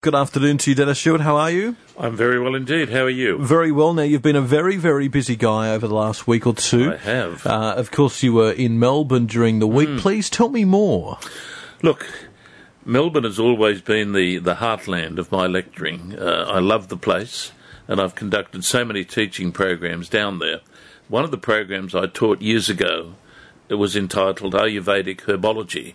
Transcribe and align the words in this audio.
Good 0.00 0.14
afternoon 0.14 0.58
to 0.58 0.70
you, 0.70 0.76
Dennis 0.76 1.00
Stewart. 1.00 1.22
How 1.22 1.34
are 1.38 1.50
you? 1.50 1.74
I'm 1.98 2.14
very 2.14 2.38
well 2.38 2.54
indeed. 2.54 2.88
How 2.90 3.00
are 3.00 3.10
you? 3.10 3.36
Very 3.44 3.72
well. 3.72 3.92
Now, 3.92 4.04
you've 4.04 4.22
been 4.22 4.36
a 4.36 4.40
very, 4.40 4.76
very 4.76 5.08
busy 5.08 5.34
guy 5.34 5.74
over 5.74 5.88
the 5.88 5.94
last 5.96 6.28
week 6.28 6.46
or 6.46 6.54
two. 6.54 6.92
I 6.92 6.96
have. 6.98 7.44
Uh, 7.44 7.74
of 7.76 7.90
course, 7.90 8.22
you 8.22 8.32
were 8.32 8.52
in 8.52 8.78
Melbourne 8.78 9.26
during 9.26 9.58
the 9.58 9.66
week. 9.66 9.88
Hmm. 9.88 9.98
Please 9.98 10.30
tell 10.30 10.50
me 10.50 10.64
more. 10.64 11.18
Look, 11.82 12.06
Melbourne 12.84 13.24
has 13.24 13.40
always 13.40 13.80
been 13.80 14.12
the, 14.12 14.38
the 14.38 14.54
heartland 14.54 15.18
of 15.18 15.32
my 15.32 15.48
lecturing. 15.48 16.16
Uh, 16.16 16.44
I 16.48 16.60
love 16.60 16.86
the 16.90 16.96
place, 16.96 17.50
and 17.88 18.00
I've 18.00 18.14
conducted 18.14 18.64
so 18.64 18.84
many 18.84 19.04
teaching 19.04 19.50
programs 19.50 20.08
down 20.08 20.38
there. 20.38 20.60
One 21.08 21.24
of 21.24 21.32
the 21.32 21.38
programs 21.38 21.96
I 21.96 22.06
taught 22.06 22.40
years 22.40 22.68
ago 22.68 23.14
it 23.68 23.74
was 23.74 23.96
entitled 23.96 24.54
Ayurvedic 24.54 25.22
Herbology. 25.22 25.94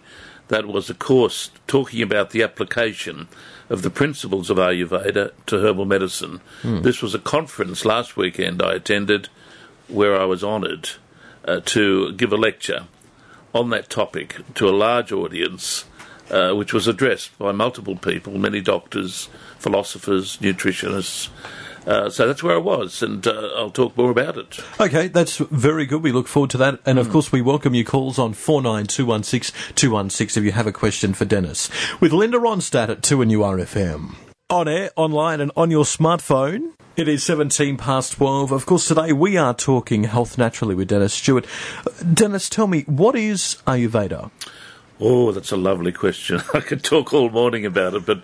That 0.50 0.68
was 0.68 0.90
a 0.90 0.94
course 0.94 1.52
talking 1.68 2.02
about 2.02 2.32
the 2.32 2.44
application 2.44 3.28
of 3.70 3.82
the 3.82 3.90
principles 3.90 4.50
of 4.50 4.58
Ayurveda 4.58 5.32
to 5.48 5.60
herbal 5.60 5.86
medicine. 5.86 6.42
This 6.82 7.02
was 7.02 7.16
a 7.16 7.20
conference 7.20 7.86
last 7.86 8.18
weekend 8.18 8.62
I 8.62 8.74
attended 8.74 9.30
where 9.88 10.20
I 10.20 10.26
was 10.26 10.44
honoured 10.44 10.90
uh, 11.46 11.62
to 11.66 12.14
give 12.14 12.32
a 12.34 12.38
lecture 12.38 12.86
on 13.54 13.70
that 13.70 13.90
topic 13.90 14.38
to 14.56 14.68
a 14.68 14.72
large 14.72 15.12
audience, 15.12 15.86
uh, 16.30 16.54
which 16.54 16.74
was 16.74 16.88
addressed 16.88 17.38
by 17.38 17.52
multiple 17.52 17.96
people, 17.96 18.38
many 18.38 18.62
doctors, 18.62 19.30
philosophers, 19.60 20.38
nutritionists. 20.38 21.30
Uh, 21.86 22.10
so 22.10 22.26
that's 22.28 22.42
where 22.42 22.56
I 22.56 22.60
was, 22.60 23.04
and 23.04 23.26
uh, 23.28 23.50
I'll 23.58 23.70
talk 23.70 23.98
more 23.98 24.10
about 24.10 24.38
it. 24.38 24.58
Okay, 24.80 25.08
that's 25.10 25.38
very 25.38 25.86
good. 25.86 26.02
We 26.02 26.14
look 26.14 26.28
forward 26.30 26.50
to 26.52 26.58
that. 26.60 26.80
And 26.86 26.98
of 26.98 27.08
Hmm. 27.08 27.12
course, 27.14 27.32
we 27.32 27.42
welcome 27.42 27.74
your 27.76 27.84
calls 27.84 28.18
on 28.18 28.34
49216 28.34 29.54
216 29.76 30.42
if 30.42 30.46
you 30.46 30.54
have 30.54 30.68
a 30.68 30.72
question 30.72 31.14
for 31.14 31.26
Dennis. 31.26 31.70
With 32.00 32.14
Linda 32.14 32.38
Ronstadt 32.38 32.90
at 32.90 33.02
2NURFM. 33.02 34.16
On 34.50 34.68
air, 34.68 34.92
online, 34.96 35.42
and 35.42 35.52
on 35.58 35.72
your 35.72 35.84
smartphone. 35.84 36.72
It 36.96 37.08
is 37.08 37.24
17 37.24 37.76
past 37.78 38.14
12. 38.14 38.52
Of 38.52 38.66
course, 38.68 38.88
today 38.88 39.12
we 39.14 39.36
are 39.36 39.54
talking 39.54 40.04
health 40.04 40.38
naturally 40.38 40.76
with 40.76 40.88
Dennis 40.90 41.14
Stewart. 41.16 41.46
Uh, 41.88 41.92
Dennis, 42.14 42.48
tell 42.50 42.68
me, 42.68 42.84
what 42.84 43.16
is 43.16 43.58
Ayurveda? 43.66 44.30
Oh, 45.02 45.32
that's 45.32 45.52
a 45.52 45.58
lovely 45.58 45.92
question. 45.92 46.42
I 46.54 46.60
could 46.60 46.84
talk 46.84 47.12
all 47.12 47.30
morning 47.32 47.66
about 47.66 47.96
it, 47.96 48.06
but 48.06 48.22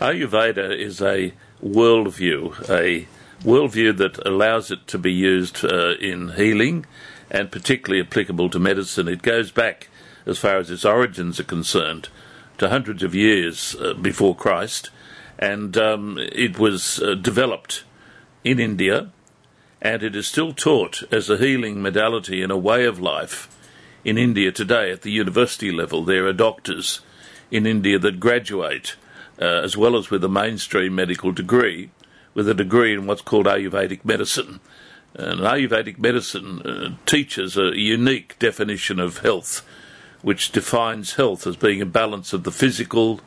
Ayurveda 0.00 0.74
is 0.78 1.02
a 1.02 1.32
worldview, 1.62 2.68
a 2.68 3.06
worldview 3.44 3.96
that 3.96 4.24
allows 4.26 4.70
it 4.70 4.86
to 4.88 4.98
be 4.98 5.12
used 5.12 5.64
uh, 5.64 5.94
in 6.00 6.30
healing 6.30 6.86
and 7.30 7.50
particularly 7.50 8.04
applicable 8.04 8.50
to 8.50 8.58
medicine. 8.58 9.08
It 9.08 9.22
goes 9.22 9.50
back, 9.50 9.88
as 10.26 10.38
far 10.38 10.58
as 10.58 10.70
its 10.70 10.84
origins 10.84 11.40
are 11.40 11.44
concerned, 11.44 12.08
to 12.58 12.68
hundreds 12.68 13.02
of 13.02 13.14
years 13.14 13.74
uh, 13.76 13.94
before 13.94 14.36
Christ, 14.36 14.90
and 15.38 15.76
um, 15.76 16.18
it 16.18 16.58
was 16.58 17.00
uh, 17.00 17.14
developed 17.14 17.84
in 18.44 18.60
India, 18.60 19.10
and 19.80 20.02
it 20.02 20.14
is 20.14 20.26
still 20.26 20.52
taught 20.52 21.02
as 21.10 21.28
a 21.28 21.38
healing 21.38 21.82
modality 21.82 22.42
and 22.42 22.52
a 22.52 22.56
way 22.56 22.84
of 22.84 23.00
life 23.00 23.48
in 24.04 24.18
India 24.18 24.52
today 24.52 24.92
at 24.92 25.02
the 25.02 25.10
university 25.10 25.72
level. 25.72 26.04
There 26.04 26.26
are 26.26 26.32
doctors 26.32 27.00
in 27.50 27.66
India 27.66 27.98
that 27.98 28.20
graduate 28.20 28.96
uh, 29.42 29.60
as 29.64 29.76
well 29.76 29.96
as 29.96 30.08
with 30.08 30.22
a 30.22 30.28
mainstream 30.28 30.94
medical 30.94 31.32
degree, 31.32 31.90
with 32.32 32.48
a 32.48 32.54
degree 32.54 32.94
in 32.94 33.06
what's 33.06 33.22
called 33.22 33.46
Ayurvedic 33.46 34.04
medicine. 34.04 34.60
And 35.14 35.40
Ayurvedic 35.40 35.98
medicine 35.98 36.62
uh, 36.62 36.94
teaches 37.06 37.56
a 37.56 37.76
unique 37.76 38.38
definition 38.38 39.00
of 39.00 39.18
health, 39.18 39.66
which 40.22 40.52
defines 40.52 41.14
health 41.14 41.44
as 41.44 41.56
being 41.56 41.82
a 41.82 41.86
balance 41.86 42.32
of 42.32 42.44
the 42.44 42.52
physical, 42.52 43.20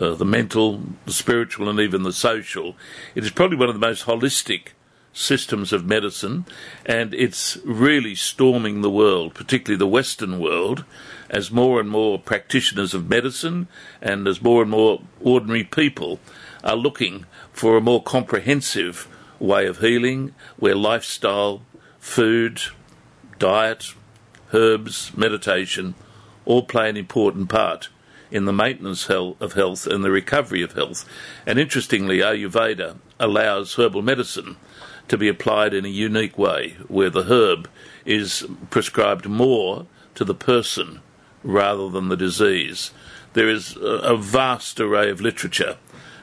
uh, 0.00 0.14
the 0.14 0.24
mental, 0.24 0.80
the 1.04 1.12
spiritual, 1.12 1.68
and 1.68 1.78
even 1.78 2.04
the 2.04 2.12
social. 2.12 2.74
It 3.14 3.22
is 3.22 3.30
probably 3.30 3.58
one 3.58 3.68
of 3.68 3.78
the 3.78 3.86
most 3.86 4.06
holistic 4.06 4.68
systems 5.12 5.74
of 5.74 5.84
medicine, 5.84 6.46
and 6.86 7.12
it's 7.12 7.58
really 7.66 8.14
storming 8.14 8.80
the 8.80 8.90
world, 8.90 9.34
particularly 9.34 9.78
the 9.78 9.86
Western 9.86 10.38
world, 10.38 10.84
as 11.30 11.50
more 11.50 11.80
and 11.80 11.88
more 11.88 12.18
practitioners 12.18 12.92
of 12.92 13.08
medicine 13.08 13.68
and 14.02 14.26
as 14.26 14.42
more 14.42 14.62
and 14.62 14.70
more 14.70 15.00
ordinary 15.20 15.64
people 15.64 16.18
are 16.62 16.76
looking 16.76 17.24
for 17.52 17.76
a 17.76 17.80
more 17.80 18.02
comprehensive 18.02 19.08
way 19.38 19.66
of 19.66 19.78
healing 19.78 20.34
where 20.58 20.74
lifestyle, 20.74 21.62
food, 21.98 22.60
diet, 23.38 23.94
herbs, 24.52 25.16
meditation 25.16 25.94
all 26.44 26.64
play 26.64 26.90
an 26.90 26.96
important 26.96 27.48
part 27.48 27.88
in 28.30 28.44
the 28.44 28.52
maintenance 28.52 29.08
of 29.08 29.52
health 29.54 29.86
and 29.86 30.04
the 30.04 30.10
recovery 30.10 30.62
of 30.62 30.72
health. 30.72 31.04
And 31.46 31.58
interestingly, 31.58 32.18
Ayurveda 32.18 32.96
allows 33.18 33.74
herbal 33.74 34.02
medicine 34.02 34.56
to 35.08 35.18
be 35.18 35.28
applied 35.28 35.74
in 35.74 35.84
a 35.84 35.88
unique 35.88 36.38
way, 36.38 36.76
where 36.86 37.10
the 37.10 37.24
herb 37.24 37.68
is 38.04 38.46
prescribed 38.70 39.26
more 39.26 39.86
to 40.14 40.24
the 40.24 40.34
person 40.34 41.00
rather 41.42 41.88
than 41.88 42.08
the 42.08 42.16
disease. 42.16 42.90
There 43.32 43.48
is 43.48 43.76
a, 43.80 44.16
vast 44.16 44.80
array 44.80 45.10
of 45.10 45.20
literature 45.20 45.76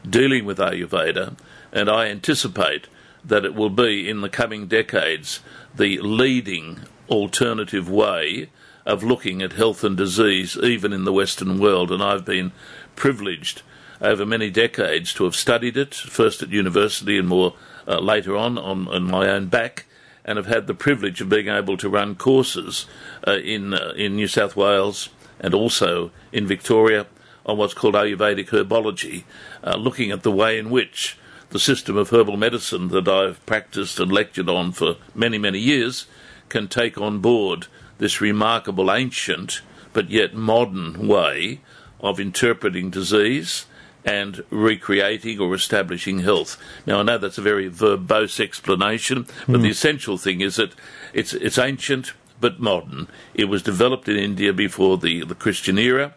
dealing 0.08 0.46
with 0.46 0.58
Ayurveda, 0.58 1.38
and 1.72 1.90
I 1.90 2.08
anticipate 2.08 2.88
that 3.24 3.46
it 3.46 3.56
will 3.56 3.70
be 3.70 4.10
in 4.10 4.22
the 4.22 4.30
coming 4.30 4.68
decades 4.68 5.42
the 5.76 6.00
leading 6.00 6.82
alternative 7.10 7.90
way 7.90 8.50
of 8.86 9.04
looking 9.04 9.42
at 9.42 9.54
health 9.54 9.84
and 9.84 9.98
disease, 9.98 10.58
even 10.58 10.94
in 10.94 11.04
the 11.04 11.14
Western 11.14 11.60
world. 11.60 11.92
And 11.92 12.02
I've 12.02 12.26
been 12.26 12.52
privileged 12.96 13.62
over 14.02 14.26
many 14.26 14.50
decades 14.50 15.14
to 15.16 15.24
have 15.26 15.36
studied 15.36 15.76
it, 15.76 15.94
first 15.94 16.42
at 16.42 16.50
university 16.50 17.18
and 17.18 17.28
more 17.28 17.54
uh, 17.88 18.00
later 18.00 18.36
on, 18.36 18.58
on 18.58 18.88
on 18.88 19.04
my 19.04 19.30
own 19.30 19.48
back, 19.48 19.86
and 20.28 20.38
have 20.38 20.46
had 20.46 20.68
the 20.68 20.74
privilege 20.74 21.22
of 21.22 21.30
being 21.30 21.48
able 21.48 21.78
to 21.78 21.90
run 21.90 22.14
courses 22.16 22.86
uh, 23.26 23.38
in 23.38 23.74
uh, 23.74 23.94
in 23.96 24.16
New 24.16 24.28
South 24.28 24.56
Wales 24.56 25.10
and 25.40 25.54
also 25.54 26.12
in 26.32 26.46
Victoria 26.46 27.08
on 27.46 27.58
what's 27.58 27.74
called 27.74 27.96
Ayurvedic 27.96 28.50
herbology, 28.50 29.24
uh, 29.64 29.78
looking 29.78 30.12
at 30.12 30.24
the 30.24 30.32
way 30.32 30.60
in 30.60 30.70
which 30.70 31.18
the 31.50 31.60
system 31.60 31.96
of 31.96 32.10
herbal 32.10 32.36
medicine 32.36 32.90
that 32.90 33.08
I've 33.08 33.44
practiced 33.46 34.00
and 34.02 34.12
lectured 34.12 34.50
on 34.50 34.74
for 34.74 34.98
many, 35.16 35.38
many 35.38 35.60
years 35.60 36.06
can 36.50 36.68
take 36.68 36.98
on 36.98 37.20
board 37.20 37.68
this 38.00 38.20
remarkable 38.20 38.92
ancient 38.92 39.62
but 39.94 40.10
yet 40.10 40.34
modern 40.34 41.08
way 41.08 41.62
of 42.02 42.20
interpreting 42.20 42.90
disease 42.90 43.66
and 44.08 44.42
recreating 44.50 45.38
or 45.38 45.54
establishing 45.54 46.20
health. 46.20 46.58
Now, 46.86 47.02
I 47.02 47.04
know 47.04 47.18
that's 47.18 47.38
a 47.38 47.42
very 47.42 47.70
verbose 47.70 48.40
explanation, 48.40 49.28
but 49.48 49.62
the 49.62 49.70
essential 49.70 50.18
thing 50.18 50.40
is 50.40 50.56
that 50.56 50.72
it's, 51.14 51.34
it's 51.34 51.58
ancient 51.58 52.14
but 52.40 52.58
modern. 52.58 53.10
It 53.34 53.46
was 53.46 53.62
developed 53.62 54.08
in 54.08 54.16
India 54.16 54.54
before 54.54 54.98
the, 54.98 55.26
the 55.26 55.36
Christian 55.36 55.78
era. 55.78 56.14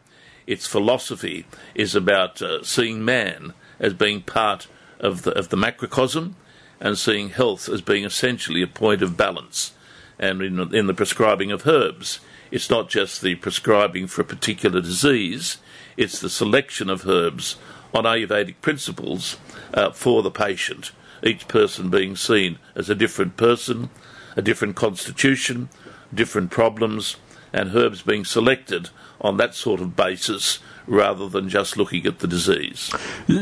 Its 0.47 0.69
philosophy 0.69 1.47
is 1.75 1.97
about 1.97 2.41
uh, 2.41 2.62
seeing 2.62 3.05
man 3.05 3.55
as 3.81 3.93
being 3.93 4.22
part 4.22 4.69
of 5.01 5.22
the, 5.22 5.33
of 5.33 5.49
the 5.49 5.57
macrocosm 5.57 6.37
and 6.78 6.97
seeing 6.97 7.31
health 7.31 7.69
as 7.69 7.83
being 7.83 8.05
essentially 8.05 8.62
a 8.62 8.69
point 8.69 9.03
of 9.03 9.17
balance. 9.17 9.72
And 10.17 10.43
in, 10.43 10.75
in 10.75 10.87
the 10.87 10.95
prescribing 10.95 11.51
of 11.51 11.67
herbs, 11.67 12.21
it's 12.53 12.71
not 12.71 12.89
just 12.89 13.21
the 13.21 13.34
prescribing 13.34 14.07
for 14.07 14.22
a 14.22 14.25
particular 14.25 14.81
disease, 14.81 15.57
it's 15.97 16.21
the 16.21 16.31
selection 16.31 16.89
of 16.89 17.07
herbs 17.07 17.57
on 17.95 18.05
Ayurvedic 18.05 18.56
principles 18.61 19.37
uh, 19.75 19.91
for 19.91 20.23
the 20.23 20.31
patient, 20.31 20.93
each 21.23 21.49
person 21.49 21.91
being 21.91 22.17
seen 22.17 22.59
as 22.75 22.89
a 22.89 22.95
different 22.95 23.37
person, 23.37 23.91
a 24.37 24.43
different 24.43 24.77
constitution, 24.77 25.69
different 26.12 26.51
problems, 26.51 27.17
and 27.53 27.75
herbs 27.75 28.03
being 28.03 28.25
selected 28.25 28.91
on 29.21 29.37
that 29.37 29.55
sort 29.55 29.81
of 29.81 29.97
basis 29.97 30.61
rather 30.87 31.28
than 31.28 31.49
just 31.49 31.77
looking 31.77 32.06
at 32.06 32.19
the 32.19 32.27
disease. 32.27 32.93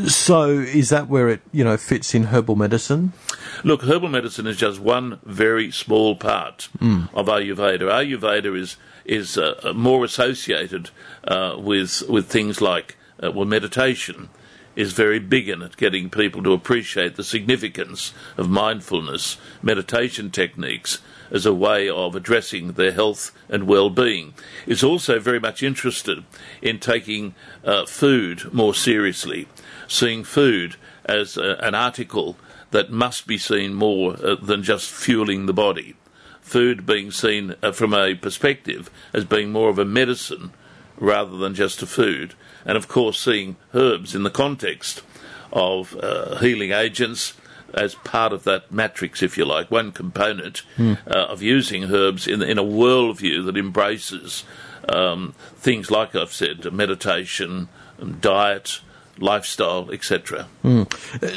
So, 0.06 0.50
is 0.50 0.90
that 0.90 1.08
where 1.08 1.28
it, 1.28 1.40
you 1.52 1.64
know, 1.64 1.76
fits 1.76 2.14
in 2.14 2.24
herbal 2.24 2.56
medicine? 2.56 3.12
Look, 3.64 3.82
herbal 3.82 4.08
medicine 4.08 4.46
is 4.46 4.56
just 4.56 4.80
one 4.80 5.18
very 5.24 5.70
small 5.70 6.16
part 6.16 6.68
of 7.14 7.26
Ayurveda. 7.26 7.82
Ayurveda 7.82 8.56
is 8.56 8.76
is 9.04 9.38
uh, 9.38 9.72
more 9.74 10.04
associated 10.04 10.90
uh, 11.24 11.56
with 11.58 12.02
with 12.08 12.26
things 12.26 12.60
like 12.60 12.96
uh, 13.22 13.32
well, 13.32 13.46
meditation 13.46 14.28
is 14.78 14.92
very 14.92 15.18
big 15.18 15.48
in 15.48 15.60
it, 15.60 15.76
getting 15.76 16.08
people 16.08 16.40
to 16.40 16.52
appreciate 16.52 17.16
the 17.16 17.24
significance 17.24 18.14
of 18.36 18.48
mindfulness, 18.48 19.36
meditation 19.60 20.30
techniques 20.30 21.00
as 21.32 21.44
a 21.44 21.52
way 21.52 21.90
of 21.90 22.14
addressing 22.14 22.72
their 22.72 22.92
health 22.92 23.32
and 23.48 23.66
well-being. 23.66 24.32
It's 24.68 24.84
also 24.84 25.18
very 25.18 25.40
much 25.40 25.64
interested 25.64 26.22
in 26.62 26.78
taking 26.78 27.34
uh, 27.64 27.86
food 27.86 28.54
more 28.54 28.72
seriously, 28.72 29.48
seeing 29.88 30.22
food 30.22 30.76
as 31.04 31.36
uh, 31.36 31.56
an 31.58 31.74
article 31.74 32.36
that 32.70 32.92
must 32.92 33.26
be 33.26 33.36
seen 33.36 33.74
more 33.74 34.14
uh, 34.24 34.36
than 34.36 34.62
just 34.62 34.92
fueling 34.92 35.46
the 35.46 35.52
body. 35.52 35.96
Food 36.40 36.86
being 36.86 37.10
seen 37.10 37.56
uh, 37.64 37.72
from 37.72 37.92
a 37.92 38.14
perspective 38.14 38.92
as 39.12 39.24
being 39.24 39.50
more 39.50 39.70
of 39.70 39.78
a 39.80 39.84
medicine 39.84 40.52
rather 40.98 41.36
than 41.36 41.54
just 41.54 41.82
a 41.82 41.86
food. 41.86 42.34
And 42.64 42.76
of 42.76 42.88
course, 42.88 43.18
seeing 43.20 43.56
herbs 43.74 44.14
in 44.14 44.22
the 44.24 44.30
context 44.30 45.02
of 45.52 45.96
uh, 45.96 46.36
healing 46.38 46.72
agents 46.72 47.34
as 47.74 47.94
part 47.96 48.32
of 48.32 48.44
that 48.44 48.72
matrix, 48.72 49.22
if 49.22 49.36
you 49.38 49.44
like, 49.44 49.70
one 49.70 49.92
component 49.92 50.62
uh, 50.78 50.94
of 51.06 51.42
using 51.42 51.84
herbs 51.92 52.26
in, 52.26 52.42
in 52.42 52.58
a 52.58 52.64
worldview 52.64 53.44
that 53.44 53.56
embraces 53.56 54.44
um, 54.88 55.34
things 55.56 55.90
like 55.90 56.14
I've 56.16 56.32
said, 56.32 56.70
meditation, 56.72 57.68
diet, 58.20 58.80
lifestyle, 59.18 59.90
etc. 59.92 60.46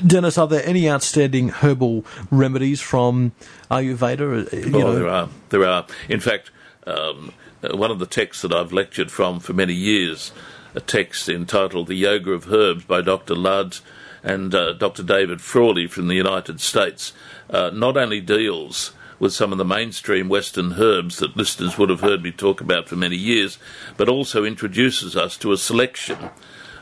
Dennis, 0.06 0.38
are 0.38 0.48
there 0.48 0.66
any 0.66 0.90
outstanding 0.90 1.50
herbal 1.50 2.06
remedies 2.30 2.80
from 2.80 3.34
Ayurveda? 3.70 4.54
Uh, 4.54 4.58
You 4.58 4.76
Oh, 4.76 4.80
know, 4.80 4.94
there 4.96 5.08
are. 5.10 5.30
There 5.50 5.66
are. 5.66 5.86
In 6.08 6.20
fact, 6.22 6.52
um, 6.88 7.34
uh, 7.64 7.76
one 7.76 7.92
of 7.92 8.00
the 8.00 8.06
texts 8.06 8.42
that 8.42 8.54
I've 8.54 8.74
lectured 8.74 9.12
from 9.12 9.40
for 9.40 9.54
many 9.54 9.74
years, 9.74 10.32
a 10.74 10.80
text 10.80 11.30
entitled 11.30 11.88
The 11.88 11.96
Yoga 11.96 12.32
of 12.32 12.52
Herbs 12.52 12.86
by 12.86 13.02
Dr. 13.02 13.36
Lad 13.36 13.78
and 14.24 14.54
uh, 14.54 14.74
Dr. 14.74 15.04
David 15.04 15.42
Frawley 15.42 15.88
from 15.88 16.08
the 16.08 16.16
United 16.16 16.62
States, 16.62 17.14
uh, 17.50 17.72
not 17.74 17.98
only 17.98 18.22
deals 18.22 18.94
with 19.20 19.34
some 19.34 19.52
of 19.52 19.58
the 19.58 19.66
mainstream 19.66 20.30
Western 20.30 20.74
herbs 20.74 21.18
that 21.18 21.38
listeners 21.38 21.78
would 21.78 21.90
have 21.90 22.02
heard 22.02 22.24
me 22.24 22.32
talk 22.32 22.60
about 22.60 22.88
for 22.88 22.96
many 22.96 23.16
years, 23.16 23.60
but 23.96 24.10
also 24.10 24.44
introduces 24.44 25.16
us 25.16 25.38
to 25.38 25.52
a 25.52 25.58
selection 25.58 26.32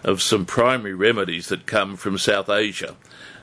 of 0.04 0.22
some 0.22 0.46
primary 0.46 0.94
remedies 0.94 1.50
that 1.50 1.66
come 1.66 1.98
from 1.98 2.18
South 2.18 2.50
Asia. 2.50 2.96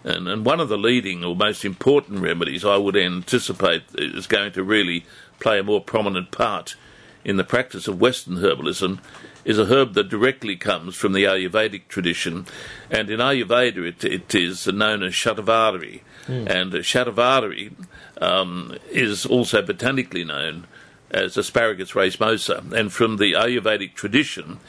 And, 0.03 0.29
and 0.29 0.47
one 0.47 0.61
of 0.61 0.71
the 0.71 0.79
leading 0.79 1.25
or 1.25 1.37
most 1.37 1.65
important 1.65 2.21
remedies 2.21 2.65
I 2.65 2.77
would 2.77 2.97
anticipate 2.97 3.83
is 3.95 4.27
going 4.27 4.53
to 4.53 4.63
really 4.63 5.05
play 5.41 5.59
a 5.59 5.65
more 5.65 5.83
prominent 5.83 6.31
part 6.31 6.77
in 7.27 7.37
the 7.37 7.45
practice 7.45 7.89
of 7.89 8.01
Western 8.01 8.37
herbalism 8.37 9.01
is 9.45 9.59
a 9.59 9.67
herb 9.67 9.95
that 9.95 10.09
directly 10.09 10.55
comes 10.55 10.95
from 10.95 11.13
the 11.13 11.25
Ayurvedic 11.25 11.89
tradition. 11.89 12.47
And 12.89 13.11
in 13.11 13.19
Ayurveda, 13.19 13.85
it, 13.85 14.05
it 14.05 14.33
is 14.33 14.69
known 14.69 15.03
as 15.03 15.13
Shatavari. 15.13 16.03
And 16.29 16.73
uh, 16.73 16.79
Shatavari 16.79 17.73
um, 18.21 18.77
is 18.91 19.27
also 19.27 19.61
botanically 19.61 20.23
known 20.23 20.69
as 21.11 21.37
Asparagus 21.37 21.93
racemosa. 21.93 22.73
And 22.73 22.93
from 22.93 23.17
the 23.17 23.33
Ayurvedic 23.33 23.95
tradition, 23.95 24.61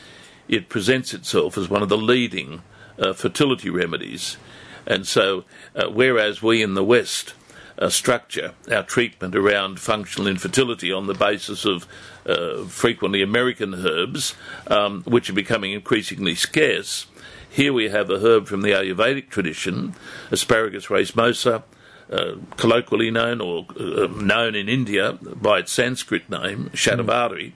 it 0.47 0.67
presents 0.67 1.13
itself 1.13 1.59
as 1.59 1.69
one 1.69 1.83
of 1.83 1.89
the 1.89 1.97
leading 1.97 2.63
uh, 2.97 3.13
fertility 3.13 3.69
remedies. 3.69 4.37
And 4.87 5.05
so, 5.05 5.43
uh, 5.75 5.89
whereas 5.89 6.41
we 6.41 6.63
in 6.63 6.73
the 6.73 6.83
West 6.83 7.35
uh, 7.79 7.89
structure 7.89 8.53
our 8.71 8.83
treatment 8.83 9.35
around 9.35 9.79
functional 9.79 10.27
infertility 10.27 10.91
on 10.91 11.07
the 11.07 11.13
basis 11.13 11.65
of 11.65 11.87
uh, 12.27 12.63
frequently 12.65 13.21
American 13.21 13.73
herbs, 13.73 14.35
um, 14.67 15.03
which 15.03 15.29
are 15.29 15.33
becoming 15.33 15.71
increasingly 15.71 16.35
scarce, 16.35 17.07
here 17.49 17.73
we 17.73 17.89
have 17.89 18.09
a 18.09 18.19
herb 18.19 18.47
from 18.47 18.61
the 18.61 18.69
Ayurvedic 18.69 19.29
tradition, 19.29 19.95
Asparagus 20.31 20.87
racemosa, 20.87 21.63
uh, 22.11 22.35
colloquially 22.55 23.11
known 23.11 23.41
or 23.41 23.65
uh, 23.79 24.07
known 24.07 24.55
in 24.55 24.69
India 24.69 25.13
by 25.21 25.59
its 25.59 25.71
Sanskrit 25.71 26.29
name, 26.29 26.69
Shatavari. 26.73 27.53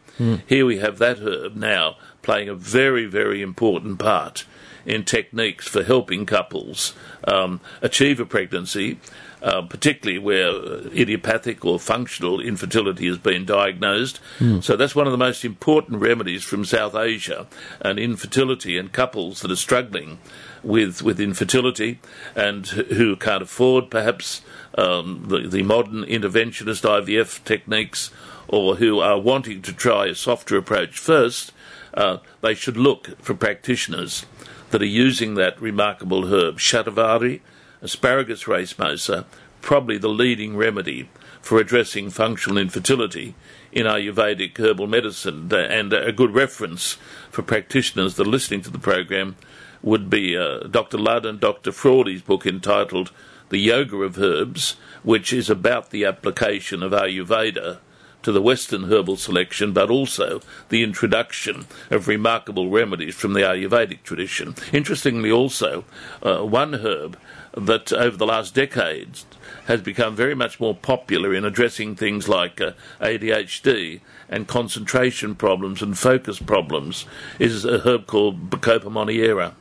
Here 0.48 0.66
we 0.66 0.80
have 0.80 0.98
that 0.98 1.20
herb 1.20 1.56
now 1.56 1.98
playing 2.22 2.50
a 2.50 2.56
very, 2.56 3.06
very 3.06 3.42
important 3.42 4.00
part 4.00 4.46
in 4.86 5.04
techniques 5.04 5.68
for 5.68 5.84
helping 5.84 6.26
couples 6.26 6.94
um, 7.26 7.62
achieve 7.82 8.20
a 8.20 8.26
pregnancy, 8.26 9.00
uh, 9.42 9.62
particularly 9.64 10.20
where 10.20 10.50
uh, 10.50 10.90
idiopathic 10.96 11.66
or 11.66 11.80
functional 11.80 12.40
infertility 12.40 13.08
has 13.08 13.18
been 13.18 13.46
diagnosed. 13.46 14.20
So 14.62 14.76
that's 14.76 14.96
one 14.96 15.08
of 15.08 15.12
the 15.12 15.18
most 15.18 15.44
important 15.44 16.00
remedies 16.02 16.44
from 16.44 16.66
South 16.66 16.96
Asia 16.96 17.48
and 17.80 17.98
infertility 17.98 18.78
and 18.78 18.92
couples 18.92 19.42
that 19.42 19.52
are 19.52 19.56
struggling 19.56 20.20
with 20.64 21.02
with 21.02 21.20
infertility 21.20 22.00
and 22.36 22.68
who 22.68 23.16
can't 23.16 23.42
afford 23.42 23.90
perhaps 23.90 24.42
um, 24.78 25.26
the, 25.28 25.48
the 25.48 25.64
modern 25.64 26.04
interventionist 26.04 26.84
IVF 26.84 27.44
techniques 27.44 28.12
or 28.48 28.76
who 28.76 29.00
are 29.00 29.20
wanting 29.20 29.62
to 29.64 29.74
try 29.74 30.08
a 30.08 30.16
softer 30.16 30.58
approach 30.58 31.00
first, 31.00 31.52
uh, 31.94 32.18
they 32.42 32.54
should 32.54 32.78
look 32.78 33.18
for 33.22 33.34
practitioners 33.34 34.26
that 34.72 34.82
are 34.82 34.86
using 34.86 35.36
that 35.36 35.62
remarkable 35.62 36.28
herb, 36.28 36.58
Shatavari, 36.58 37.42
Asparagus 37.82 38.44
racemosa, 38.44 39.26
probably 39.62 39.98
the 39.98 40.10
leading 40.10 40.56
remedy 40.56 41.10
for 41.42 41.60
addressing 41.60 42.10
functional 42.10 42.58
infertility 42.58 43.36
in 43.72 43.86
Ayurvedic 43.86 44.58
herbal 44.58 44.88
medicine. 44.88 45.52
And 45.54 45.94
a 45.94 46.12
good 46.12 46.34
reference 46.34 46.98
for 47.30 47.42
practitioners 47.42 48.16
that 48.16 48.28
are 48.28 48.30
listening 48.30 48.62
to 48.62 48.70
the 48.70 48.80
program 48.80 49.36
would 49.82 50.10
be 50.10 50.38
uh, 50.38 50.60
Dr. 50.60 50.98
Lad 50.98 51.26
and 51.26 51.40
Dr. 51.40 51.72
Frawley's 51.72 52.22
book 52.22 52.46
entitled 52.46 53.12
The 53.50 53.58
Yoga 53.58 53.98
of 53.98 54.20
Herbs, 54.20 54.76
which 55.04 55.34
is 55.34 55.50
about 55.50 55.90
the 55.90 56.06
application 56.06 56.84
of 56.84 56.92
Ayurveda 56.92 57.80
to 58.24 58.32
the 58.32 58.42
Western 58.42 58.86
herbal 58.86 59.18
selection, 59.18 59.74
but 59.74 59.90
also 59.90 60.42
the 60.70 60.84
introduction 60.84 61.66
of 61.90 62.08
remarkable 62.08 62.70
remedies 62.70 63.16
from 63.16 63.34
the 63.34 63.42
Ayurvedic 63.42 64.04
tradition. 64.04 64.56
Interestingly, 64.72 65.32
also, 65.32 65.86
uh, 66.24 66.40
one 66.40 66.76
herb 66.76 67.18
that 67.56 67.92
over 67.92 68.16
the 68.16 68.26
last 68.26 68.56
decades 68.56 69.26
has 69.66 69.82
become 69.82 70.16
very 70.16 70.36
much 70.36 70.60
more 70.60 70.76
popular 70.76 71.34
in 71.34 71.44
addressing 71.46 71.96
things 71.96 72.30
like 72.30 72.62
uh, 72.62 72.72
ADHD 73.02 74.00
and 74.30 74.48
concentration 74.48 75.36
problems 75.36 75.82
and 75.82 75.98
focus 75.98 76.40
problems 76.40 77.06
is 77.40 77.66
a 77.66 77.80
herb 77.80 78.08
called 78.08 78.50
Bacopa 78.50 78.86
moniera 78.86 79.54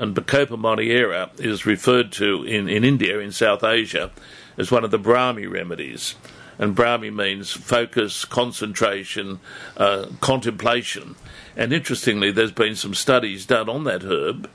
and 0.00 0.16
Bacopa 0.16 0.58
moniera 0.58 1.28
is 1.38 1.66
referred 1.66 2.10
to 2.12 2.42
in, 2.44 2.70
in 2.70 2.84
India, 2.84 3.18
in 3.18 3.32
South 3.32 3.62
Asia, 3.62 4.10
as 4.56 4.70
one 4.70 4.82
of 4.82 4.90
the 4.90 4.98
Brahmi 4.98 5.48
remedies. 5.48 6.14
And 6.60 6.76
Brahmi 6.76 7.10
means 7.10 7.50
focus, 7.50 8.26
concentration, 8.26 9.40
uh, 9.78 10.08
contemplation. 10.20 11.16
And 11.56 11.72
interestingly, 11.72 12.30
there's 12.30 12.52
been 12.52 12.76
some 12.76 12.92
studies 12.92 13.46
done 13.46 13.70
on 13.70 13.84
that 13.84 14.02
herb, 14.02 14.50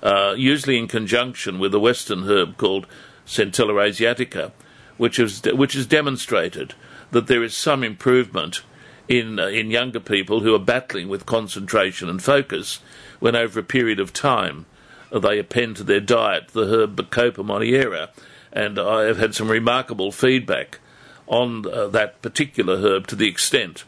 uh, 0.00 0.36
usually 0.38 0.78
in 0.78 0.86
conjunction 0.86 1.58
with 1.58 1.74
a 1.74 1.80
Western 1.80 2.22
herb 2.28 2.58
called 2.58 2.86
Centella 3.26 3.74
asiatica, 3.74 4.52
which 4.98 5.16
has 5.16 5.42
which 5.42 5.72
has 5.72 5.84
demonstrated 5.84 6.74
that 7.10 7.26
there 7.26 7.42
is 7.42 7.56
some 7.56 7.82
improvement 7.82 8.62
in 9.08 9.40
uh, 9.40 9.48
in 9.48 9.72
younger 9.72 10.00
people 10.00 10.40
who 10.40 10.54
are 10.54 10.60
battling 10.60 11.08
with 11.08 11.26
concentration 11.26 12.08
and 12.08 12.22
focus 12.22 12.78
when 13.18 13.34
over 13.34 13.58
a 13.58 13.64
period 13.64 13.98
of 13.98 14.12
time 14.12 14.64
uh, 15.10 15.18
they 15.18 15.40
append 15.40 15.74
to 15.76 15.82
their 15.82 15.98
diet 15.98 16.48
the 16.52 16.66
herb 16.66 16.94
Bacopa 16.94 17.44
moniera, 17.44 18.10
and 18.52 18.78
I 18.78 19.06
have 19.06 19.18
had 19.18 19.34
some 19.34 19.50
remarkable 19.50 20.12
feedback 20.12 20.78
on 21.28 21.66
uh, 21.66 21.86
that 21.88 22.20
particular 22.22 22.76
herb 22.78 23.06
to 23.06 23.16
the 23.16 23.28
extent 23.28 23.84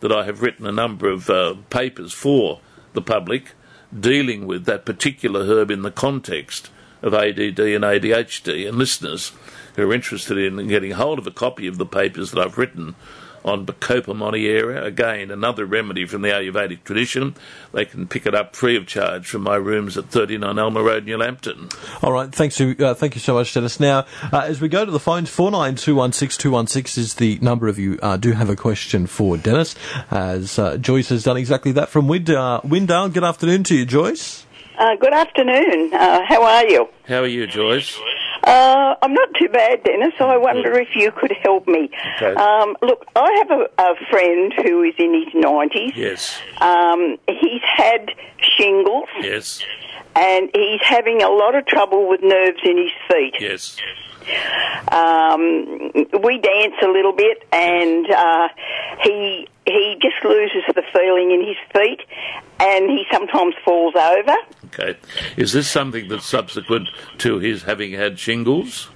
that 0.00 0.12
I 0.12 0.24
have 0.24 0.42
written 0.42 0.66
a 0.66 0.72
number 0.72 1.08
of 1.08 1.30
uh, 1.30 1.54
papers 1.70 2.12
for 2.12 2.60
the 2.92 3.02
public 3.02 3.52
dealing 3.98 4.46
with 4.46 4.64
that 4.64 4.84
particular 4.84 5.44
herb 5.44 5.70
in 5.70 5.82
the 5.82 5.90
context 5.90 6.70
of 7.02 7.14
ADD 7.14 7.58
and 7.58 7.84
ADHD. 7.84 8.68
And 8.68 8.78
listeners 8.78 9.32
who 9.76 9.88
are 9.88 9.94
interested 9.94 10.38
in 10.38 10.68
getting 10.68 10.92
hold 10.92 11.18
of 11.18 11.26
a 11.26 11.30
copy 11.30 11.66
of 11.66 11.78
the 11.78 11.86
papers 11.86 12.30
that 12.30 12.40
I've 12.40 12.58
written 12.58 12.94
on 13.44 13.66
Bacopa 13.66 14.14
moniera, 14.14 14.84
again, 14.84 15.30
another 15.30 15.66
remedy 15.66 16.06
from 16.06 16.22
the 16.22 16.28
Ayurvedic 16.28 16.84
tradition, 16.84 17.34
they 17.72 17.84
can 17.84 18.06
pick 18.06 18.26
it 18.26 18.34
up 18.34 18.54
free 18.54 18.76
of 18.76 18.86
charge 18.86 19.26
from 19.26 19.42
my 19.42 19.56
rooms 19.56 19.96
at 19.96 20.06
39 20.06 20.58
Alma 20.58 20.82
Road, 20.82 21.04
New 21.04 21.16
Lambton. 21.16 21.68
All 22.02 22.12
right, 22.12 22.32
thanks 22.32 22.56
to, 22.56 22.76
uh, 22.84 22.94
thank 22.94 23.14
you 23.14 23.20
so 23.20 23.34
much, 23.34 23.52
Dennis. 23.54 23.80
Now, 23.80 24.06
uh, 24.32 24.40
as 24.40 24.60
we 24.60 24.68
go 24.68 24.84
to 24.84 24.90
the 24.90 25.00
phones, 25.00 25.30
four 25.30 25.50
nine 25.50 25.74
two 25.74 25.94
one 25.94 26.12
six 26.12 26.36
two 26.36 26.50
one 26.50 26.66
six 26.66 26.96
is 26.96 27.14
the 27.14 27.38
number 27.40 27.68
of 27.68 27.78
you 27.78 27.98
uh, 28.02 28.16
do 28.16 28.32
have 28.32 28.50
a 28.50 28.56
question 28.56 29.06
for 29.06 29.36
Dennis, 29.36 29.74
as 30.10 30.58
uh, 30.58 30.76
Joyce 30.76 31.08
has 31.08 31.24
done 31.24 31.36
exactly 31.36 31.72
that 31.72 31.88
from 31.88 32.08
Wind, 32.08 32.30
uh, 32.30 32.60
Windale. 32.64 33.12
Good 33.12 33.24
afternoon 33.24 33.64
to 33.64 33.74
you, 33.74 33.84
Joyce. 33.84 34.46
Uh, 34.78 34.96
good 34.96 35.12
afternoon. 35.12 35.92
Uh, 35.92 36.24
how 36.26 36.42
are 36.42 36.66
you? 36.66 36.88
How 37.06 37.20
are 37.20 37.26
you, 37.26 37.46
Joyce? 37.46 37.98
Uh, 38.44 38.94
I'm 39.02 39.14
not 39.14 39.28
too 39.40 39.48
bad, 39.48 39.84
Dennis. 39.84 40.14
I 40.20 40.36
wonder 40.36 40.72
if 40.78 40.88
you 40.96 41.10
could 41.12 41.32
help 41.42 41.66
me. 41.68 41.90
Okay. 42.16 42.34
Um, 42.34 42.76
look, 42.82 43.06
I 43.14 43.30
have 43.38 43.50
a, 43.50 43.68
a 43.78 43.94
friend 44.10 44.52
who 44.64 44.82
is 44.82 44.94
in 44.98 45.14
his 45.24 45.32
90s. 45.42 45.94
Yes, 45.94 46.38
Um, 46.60 47.18
he's 47.28 47.62
had 47.76 48.10
shingles 48.58 49.08
yes, 49.20 49.62
and 50.16 50.50
he's 50.54 50.80
having 50.82 51.22
a 51.22 51.28
lot 51.30 51.54
of 51.54 51.66
trouble 51.66 52.08
with 52.08 52.20
nerves 52.22 52.58
in 52.64 52.76
his 52.78 52.90
feet. 53.08 53.34
yes. 53.40 53.76
Um, 54.90 55.92
we 56.22 56.38
dance 56.38 56.74
a 56.82 56.86
little 56.88 57.12
bit 57.12 57.44
and 57.52 58.10
uh, 58.10 58.48
he 59.02 59.48
he 59.66 59.96
just 60.00 60.24
loses 60.24 60.62
the 60.74 60.82
feeling 60.92 61.30
in 61.30 61.46
his 61.46 61.56
feet 61.72 62.00
and 62.60 62.90
he 62.90 63.04
sometimes 63.12 63.54
falls 63.64 63.94
over. 63.94 64.36
Okay. 64.66 64.98
Is 65.36 65.52
this 65.52 65.68
something 65.70 66.08
that's 66.08 66.26
subsequent 66.26 66.88
to 67.18 67.38
his 67.38 67.64
having 67.64 67.92
had 67.92 68.18
shingles? 68.18 68.88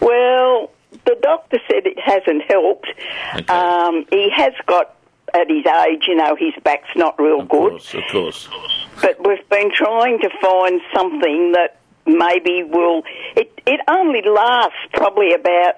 Well, 0.00 0.70
the 1.04 1.16
doctor 1.20 1.58
said 1.68 1.86
it 1.86 1.98
hasn't 1.98 2.42
helped. 2.48 2.88
Okay. 3.34 3.52
Um, 3.52 4.04
he 4.10 4.30
has 4.30 4.52
got, 4.66 4.96
at 5.32 5.48
his 5.48 5.66
age, 5.66 6.04
you 6.06 6.14
know, 6.14 6.36
his 6.36 6.54
back's 6.62 6.94
not 6.94 7.18
real 7.20 7.42
good. 7.42 7.74
Of 7.74 7.82
good. 7.82 7.92
course, 7.92 7.94
of 7.94 8.02
course. 8.12 8.48
But 9.02 9.26
we've 9.26 9.48
been 9.48 9.70
trying 9.74 10.20
to 10.20 10.30
find 10.40 10.80
something 10.94 11.52
that 11.52 11.80
maybe 12.06 12.62
will. 12.62 13.02
It 13.36 13.50
it 13.66 13.80
only 13.88 14.22
lasts 14.22 14.78
probably 14.92 15.32
about 15.34 15.76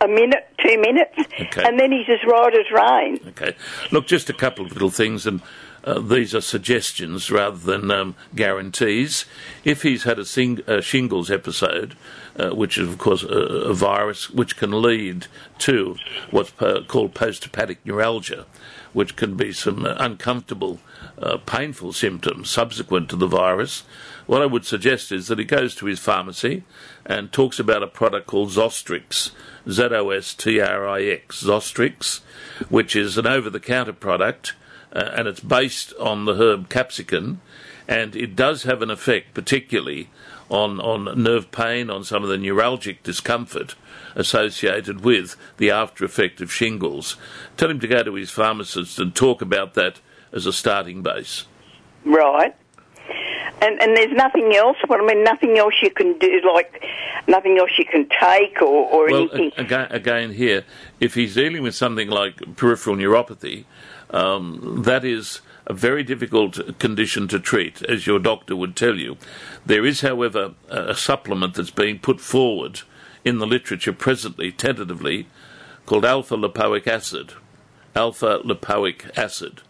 a 0.00 0.08
minute, 0.08 0.48
two 0.58 0.78
minutes, 0.80 1.18
Okay. 1.40 1.62
and 1.64 1.78
then 1.78 1.92
he's 1.92 2.08
as 2.08 2.18
right 2.26 2.54
as 2.54 2.70
rain. 2.70 3.18
Okay. 3.28 3.54
Look, 3.90 4.06
just 4.06 4.28
a 4.30 4.32
couple 4.34 4.64
of 4.66 4.72
little 4.72 4.90
things, 4.90 5.26
and 5.26 5.40
uh, 5.84 6.00
these 6.00 6.34
are 6.34 6.40
suggestions 6.40 7.30
rather 7.30 7.56
than 7.56 7.90
um, 7.90 8.14
guarantees. 8.34 9.24
If 9.64 9.82
he's 9.82 10.02
had 10.04 10.18
a, 10.18 10.24
sing- 10.24 10.62
a 10.66 10.82
shingles 10.82 11.30
episode, 11.30 11.96
uh, 12.38 12.50
which 12.50 12.76
is, 12.78 12.88
of 12.88 12.98
course, 12.98 13.22
a, 13.22 13.28
a 13.28 13.74
virus 13.74 14.28
which 14.30 14.56
can 14.56 14.82
lead 14.82 15.26
to 15.60 15.96
what's 16.30 16.50
po- 16.50 16.82
called 16.84 17.14
post-herpetic 17.14 17.78
neuralgia, 17.84 18.46
which 18.92 19.16
can 19.16 19.36
be 19.36 19.52
some 19.52 19.86
uh, 19.86 19.94
uncomfortable, 19.98 20.80
uh, 21.20 21.36
painful 21.46 21.92
symptoms 21.92 22.50
subsequent 22.50 23.08
to 23.10 23.16
the 23.16 23.26
virus, 23.28 23.84
what 24.26 24.42
I 24.42 24.46
would 24.46 24.64
suggest 24.64 25.12
is 25.12 25.28
that 25.28 25.38
he 25.38 25.44
goes 25.44 25.74
to 25.76 25.86
his 25.86 25.98
pharmacy 25.98 26.64
and 27.04 27.32
talks 27.32 27.58
about 27.58 27.82
a 27.82 27.88
product 27.88 28.26
called 28.26 28.50
Zostrix, 28.50 29.30
Z 29.68 29.82
O 29.84 30.10
S 30.10 30.34
T 30.34 30.60
R 30.60 30.86
I 30.86 31.02
X, 31.02 31.44
Zostrix, 31.44 32.20
which 32.68 32.96
is 32.96 33.16
an 33.16 33.26
over 33.26 33.48
the 33.50 33.60
counter 33.60 33.92
product 33.92 34.54
uh, 34.92 35.10
and 35.14 35.28
it's 35.28 35.40
based 35.40 35.92
on 36.00 36.24
the 36.24 36.34
herb 36.34 36.68
capsicum 36.68 37.40
and 37.88 38.16
it 38.16 38.34
does 38.34 38.64
have 38.64 38.82
an 38.82 38.90
effect, 38.90 39.32
particularly 39.34 40.10
on, 40.48 40.80
on 40.80 41.22
nerve 41.22 41.50
pain, 41.50 41.90
on 41.90 42.04
some 42.04 42.22
of 42.22 42.28
the 42.28 42.36
neuralgic 42.36 43.02
discomfort 43.02 43.74
associated 44.14 45.04
with 45.04 45.36
the 45.58 45.70
after 45.70 46.04
effect 46.04 46.40
of 46.40 46.52
shingles. 46.52 47.16
Tell 47.56 47.70
him 47.70 47.80
to 47.80 47.86
go 47.86 48.02
to 48.02 48.14
his 48.14 48.30
pharmacist 48.30 48.98
and 48.98 49.14
talk 49.14 49.42
about 49.42 49.74
that 49.74 50.00
as 50.32 50.46
a 50.46 50.52
starting 50.52 51.02
base. 51.02 51.44
Right. 52.04 52.54
And 53.62 53.80
and 53.80 53.96
there's 53.96 54.12
nothing 54.12 54.54
else. 54.54 54.76
Well, 54.88 55.00
I 55.02 55.06
mean, 55.06 55.24
nothing 55.24 55.58
else 55.58 55.74
you 55.82 55.90
can 55.90 56.18
do, 56.18 56.40
like 56.54 56.84
nothing 57.26 57.58
else 57.58 57.70
you 57.78 57.86
can 57.86 58.06
take 58.08 58.60
or, 58.60 58.86
or 58.90 59.10
Well, 59.10 59.28
anything. 59.32 59.52
again, 59.56 59.88
again, 59.90 60.32
here, 60.32 60.64
if 61.00 61.14
he's 61.14 61.34
dealing 61.34 61.62
with 61.62 61.74
something 61.74 62.08
like 62.08 62.56
peripheral 62.56 62.96
neuropathy, 62.96 63.64
um, 64.10 64.82
that 64.84 65.04
is 65.04 65.40
a 65.66 65.72
very 65.72 66.02
difficult 66.04 66.78
condition 66.78 67.26
to 67.28 67.40
treat, 67.40 67.82
as 67.82 68.06
your 68.06 68.18
doctor 68.18 68.54
would 68.54 68.76
tell 68.76 68.96
you. 68.96 69.16
There 69.64 69.84
is, 69.84 70.02
however, 70.02 70.52
a, 70.68 70.90
a 70.90 70.94
supplement 70.94 71.54
that's 71.54 71.70
being 71.70 71.98
put 71.98 72.20
forward 72.20 72.82
in 73.24 73.38
the 73.38 73.46
literature 73.46 73.92
presently, 73.92 74.52
tentatively, 74.52 75.26
called 75.86 76.04
alpha 76.04 76.36
lipoic 76.36 76.86
acid. 76.86 77.32
Alpha 77.96 78.38
lipoic 78.44 79.10
acid. 79.18 79.62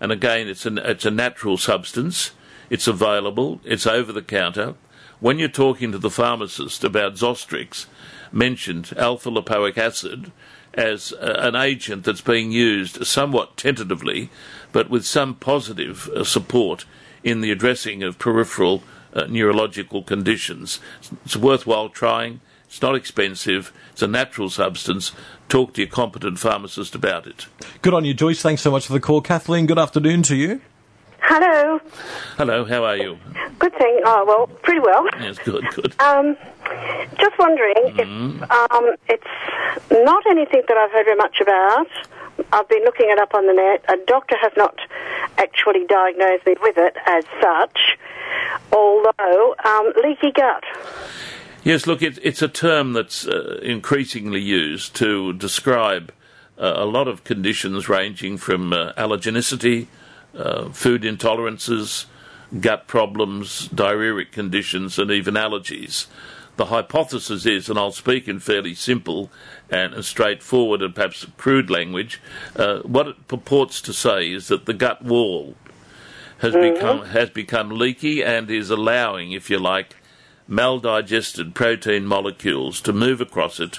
And 0.00 0.12
again, 0.12 0.48
it's, 0.48 0.66
an, 0.66 0.76
it's 0.78 1.06
a 1.06 1.10
natural 1.10 1.56
substance. 1.56 2.32
It's 2.70 2.86
available. 2.86 3.60
It's 3.64 3.86
over 3.86 4.12
the 4.12 4.22
counter. 4.22 4.74
When 5.18 5.38
you're 5.38 5.48
talking 5.48 5.92
to 5.92 5.98
the 5.98 6.08
pharmacist 6.08 6.82
about 6.82 7.14
Zostrix, 7.14 7.86
mentioned 8.32 8.92
alpha 8.96 9.30
lipoic 9.30 9.76
acid 9.76 10.32
as 10.72 11.12
an 11.20 11.56
agent 11.56 12.04
that's 12.04 12.20
being 12.20 12.52
used 12.52 13.04
somewhat 13.06 13.56
tentatively, 13.56 14.30
but 14.72 14.88
with 14.88 15.04
some 15.04 15.34
positive 15.34 16.08
uh, 16.08 16.24
support 16.24 16.84
in 17.24 17.40
the 17.40 17.50
addressing 17.50 18.02
of 18.02 18.18
peripheral 18.18 18.82
uh, 19.12 19.26
neurological 19.28 20.02
conditions. 20.02 20.78
It's 21.24 21.36
worthwhile 21.36 21.88
trying. 21.88 22.40
It's 22.66 22.80
not 22.80 22.94
expensive. 22.94 23.72
It's 23.90 24.02
a 24.02 24.06
natural 24.06 24.48
substance. 24.48 25.10
Talk 25.48 25.74
to 25.74 25.82
your 25.82 25.90
competent 25.90 26.38
pharmacist 26.38 26.94
about 26.94 27.26
it. 27.26 27.46
Good 27.82 27.92
on 27.92 28.04
you, 28.04 28.14
Joyce. 28.14 28.40
Thanks 28.40 28.62
so 28.62 28.70
much 28.70 28.86
for 28.86 28.92
the 28.92 29.00
call. 29.00 29.20
Kathleen, 29.20 29.66
good 29.66 29.78
afternoon 29.78 30.22
to 30.22 30.36
you. 30.36 30.60
Hello. 31.32 31.78
Hello, 32.38 32.64
how 32.64 32.82
are 32.82 32.96
you? 32.96 33.16
Good 33.60 33.72
thing. 33.78 34.00
Oh, 34.04 34.24
well, 34.26 34.48
pretty 34.64 34.80
well. 34.80 35.06
Yes, 35.20 35.38
good, 35.38 35.64
good. 35.76 35.94
Um, 36.00 36.36
just 37.20 37.38
wondering 37.38 37.72
if 37.76 38.50
um, 38.50 38.96
it's 39.08 39.22
not 39.92 40.26
anything 40.26 40.62
that 40.66 40.76
I've 40.76 40.90
heard 40.90 41.04
very 41.04 41.16
much 41.16 41.40
about. 41.40 41.86
I've 42.52 42.68
been 42.68 42.82
looking 42.82 43.10
it 43.10 43.20
up 43.20 43.32
on 43.32 43.46
the 43.46 43.52
net. 43.52 43.84
A 43.88 43.96
doctor 44.08 44.34
has 44.40 44.50
not 44.56 44.76
actually 45.38 45.86
diagnosed 45.86 46.46
me 46.46 46.56
with 46.60 46.76
it 46.76 46.96
as 47.06 47.22
such, 47.40 47.78
although 48.72 49.54
um, 49.64 49.92
leaky 50.02 50.32
gut. 50.32 50.64
Yes, 51.62 51.86
look, 51.86 52.02
it, 52.02 52.18
it's 52.24 52.42
a 52.42 52.48
term 52.48 52.92
that's 52.92 53.24
uh, 53.28 53.60
increasingly 53.62 54.40
used 54.40 54.96
to 54.96 55.32
describe 55.34 56.12
uh, 56.58 56.72
a 56.74 56.86
lot 56.86 57.06
of 57.06 57.22
conditions 57.22 57.88
ranging 57.88 58.36
from 58.36 58.72
uh, 58.72 58.94
allergenicity, 58.94 59.86
uh, 60.40 60.70
food 60.70 61.02
intolerances, 61.02 62.06
gut 62.60 62.86
problems, 62.86 63.68
diarrheic 63.68 64.32
conditions, 64.32 64.98
and 64.98 65.10
even 65.10 65.34
allergies. 65.34 66.06
The 66.56 66.66
hypothesis 66.66 67.46
is, 67.46 67.68
and 67.70 67.78
I'll 67.78 67.92
speak 67.92 68.28
in 68.28 68.40
fairly 68.40 68.74
simple 68.74 69.30
and, 69.70 70.04
straightforward 70.04 70.82
and 70.82 70.94
perhaps 70.94 71.26
crude 71.36 71.70
language, 71.70 72.20
uh, 72.56 72.80
what 72.80 73.08
it 73.08 73.28
purports 73.28 73.80
to 73.82 73.92
say 73.92 74.30
is 74.30 74.48
that 74.48 74.66
the 74.66 74.74
gut 74.74 75.02
wall 75.02 75.54
has 76.38 76.54
become 76.54 77.04
has 77.06 77.30
become 77.30 77.70
leaky 77.70 78.24
and 78.24 78.50
is 78.50 78.70
allowing, 78.70 79.32
if 79.32 79.50
you 79.50 79.58
like, 79.58 79.96
maldigested 80.48 81.54
protein 81.54 82.06
molecules 82.06 82.80
to 82.80 82.92
move 82.92 83.20
across 83.20 83.60
it, 83.60 83.78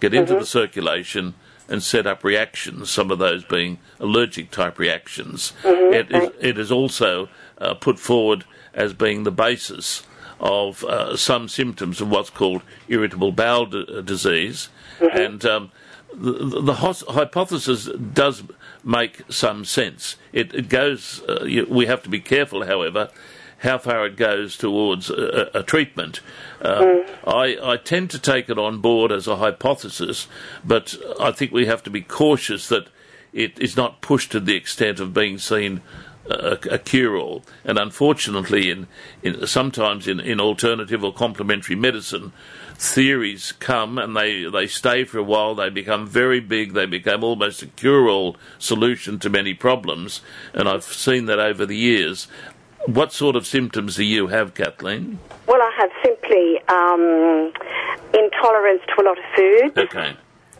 get 0.00 0.14
into 0.14 0.34
the 0.34 0.46
circulation, 0.46 1.34
and 1.68 1.82
set 1.82 2.06
up 2.06 2.24
reactions. 2.24 2.90
Some 2.90 3.10
of 3.10 3.18
those 3.18 3.44
being 3.44 3.78
allergic 4.00 4.50
type 4.50 4.78
reactions. 4.78 5.52
It, 5.64 6.10
is, 6.10 6.30
it 6.40 6.58
is 6.58 6.72
also 6.72 7.28
uh, 7.58 7.74
put 7.74 7.98
forward 7.98 8.44
as 8.74 8.94
being 8.94 9.24
the 9.24 9.30
basis 9.30 10.04
of 10.40 10.84
uh, 10.84 11.16
some 11.16 11.48
symptoms 11.48 12.00
of 12.00 12.08
what's 12.08 12.30
called 12.30 12.62
irritable 12.88 13.32
bowel 13.32 13.66
d- 13.66 14.02
disease, 14.04 14.68
and 15.00 15.44
um, 15.44 15.72
the, 16.14 16.60
the 16.62 16.74
hos- 16.74 17.04
hypothesis 17.08 17.86
does 18.14 18.44
make 18.84 19.22
some 19.28 19.64
sense. 19.64 20.16
It, 20.32 20.54
it 20.54 20.68
goes. 20.68 21.22
Uh, 21.28 21.44
you, 21.44 21.66
we 21.68 21.86
have 21.86 22.02
to 22.04 22.08
be 22.08 22.20
careful, 22.20 22.64
however, 22.64 23.10
how 23.58 23.78
far 23.78 24.06
it 24.06 24.16
goes 24.16 24.56
towards 24.56 25.10
a, 25.10 25.50
a 25.54 25.62
treatment. 25.62 26.20
Uh, 26.62 27.02
I, 27.26 27.56
I 27.62 27.76
tend 27.76 28.10
to 28.10 28.18
take 28.18 28.48
it 28.48 28.58
on 28.58 28.80
board 28.80 29.12
as 29.12 29.26
a 29.26 29.36
hypothesis, 29.36 30.28
but 30.64 30.96
I 31.20 31.32
think 31.32 31.52
we 31.52 31.66
have 31.66 31.82
to 31.84 31.90
be 31.90 32.02
cautious 32.02 32.68
that 32.68 32.88
it 33.32 33.58
is 33.58 33.76
not 33.76 34.00
pushed 34.00 34.32
to 34.32 34.40
the 34.40 34.56
extent 34.56 35.00
of 35.00 35.12
being 35.12 35.38
seen 35.38 35.82
a, 36.30 36.58
a 36.70 36.78
cure-all. 36.78 37.42
And 37.64 37.78
unfortunately, 37.78 38.70
in, 38.70 38.86
in 39.22 39.46
sometimes 39.46 40.06
in, 40.06 40.20
in 40.20 40.40
alternative 40.40 41.02
or 41.02 41.12
complementary 41.12 41.76
medicine, 41.76 42.32
theories 42.74 43.52
come 43.52 43.98
and 43.98 44.16
they, 44.16 44.44
they 44.44 44.66
stay 44.66 45.04
for 45.04 45.18
a 45.18 45.22
while. 45.22 45.54
They 45.54 45.68
become 45.68 46.06
very 46.06 46.40
big. 46.40 46.74
They 46.74 46.86
become 46.86 47.24
almost 47.24 47.62
a 47.62 47.66
cure-all 47.66 48.36
solution 48.58 49.18
to 49.20 49.30
many 49.30 49.54
problems. 49.54 50.20
And 50.54 50.68
I've 50.68 50.84
seen 50.84 51.26
that 51.26 51.38
over 51.38 51.66
the 51.66 51.76
years. 51.76 52.28
What 52.86 53.12
sort 53.12 53.36
of 53.36 53.46
symptoms 53.46 53.96
do 53.96 54.04
you 54.04 54.28
have, 54.28 54.54
Kathleen? 54.54 55.18
Well, 55.46 55.60
I 55.60 55.70
have 55.78 55.90
simply 56.02 56.58
um, 56.68 57.52
intolerance 58.14 58.82
to 58.88 59.02
a 59.02 59.04
lot 59.04 59.18
of 59.18 59.24
food. 59.36 59.78
Okay. 59.78 60.16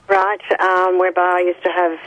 Right, 0.08 0.60
um, 0.60 0.98
whereby 0.98 1.20
I 1.20 1.40
used 1.40 1.62
to 1.64 1.70
have 1.70 1.98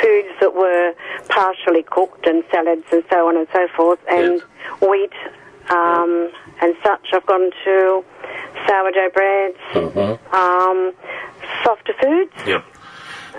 foods 0.00 0.28
that 0.40 0.54
were 0.54 0.94
partially 1.28 1.82
cooked 1.82 2.26
and 2.26 2.42
salads 2.50 2.84
and 2.90 3.04
so 3.10 3.28
on 3.28 3.36
and 3.36 3.46
so 3.52 3.68
forth, 3.76 3.98
and 4.08 4.40
wheat 4.80 5.12
um, 5.68 6.30
and 6.62 6.74
such. 6.82 7.08
I've 7.12 7.26
gone 7.26 7.50
to 7.64 8.04
sourdough 8.66 9.10
breads, 9.12 9.58
um, 10.32 10.92
softer 11.62 11.92
foods. 12.00 12.32
Yep. 12.46 12.64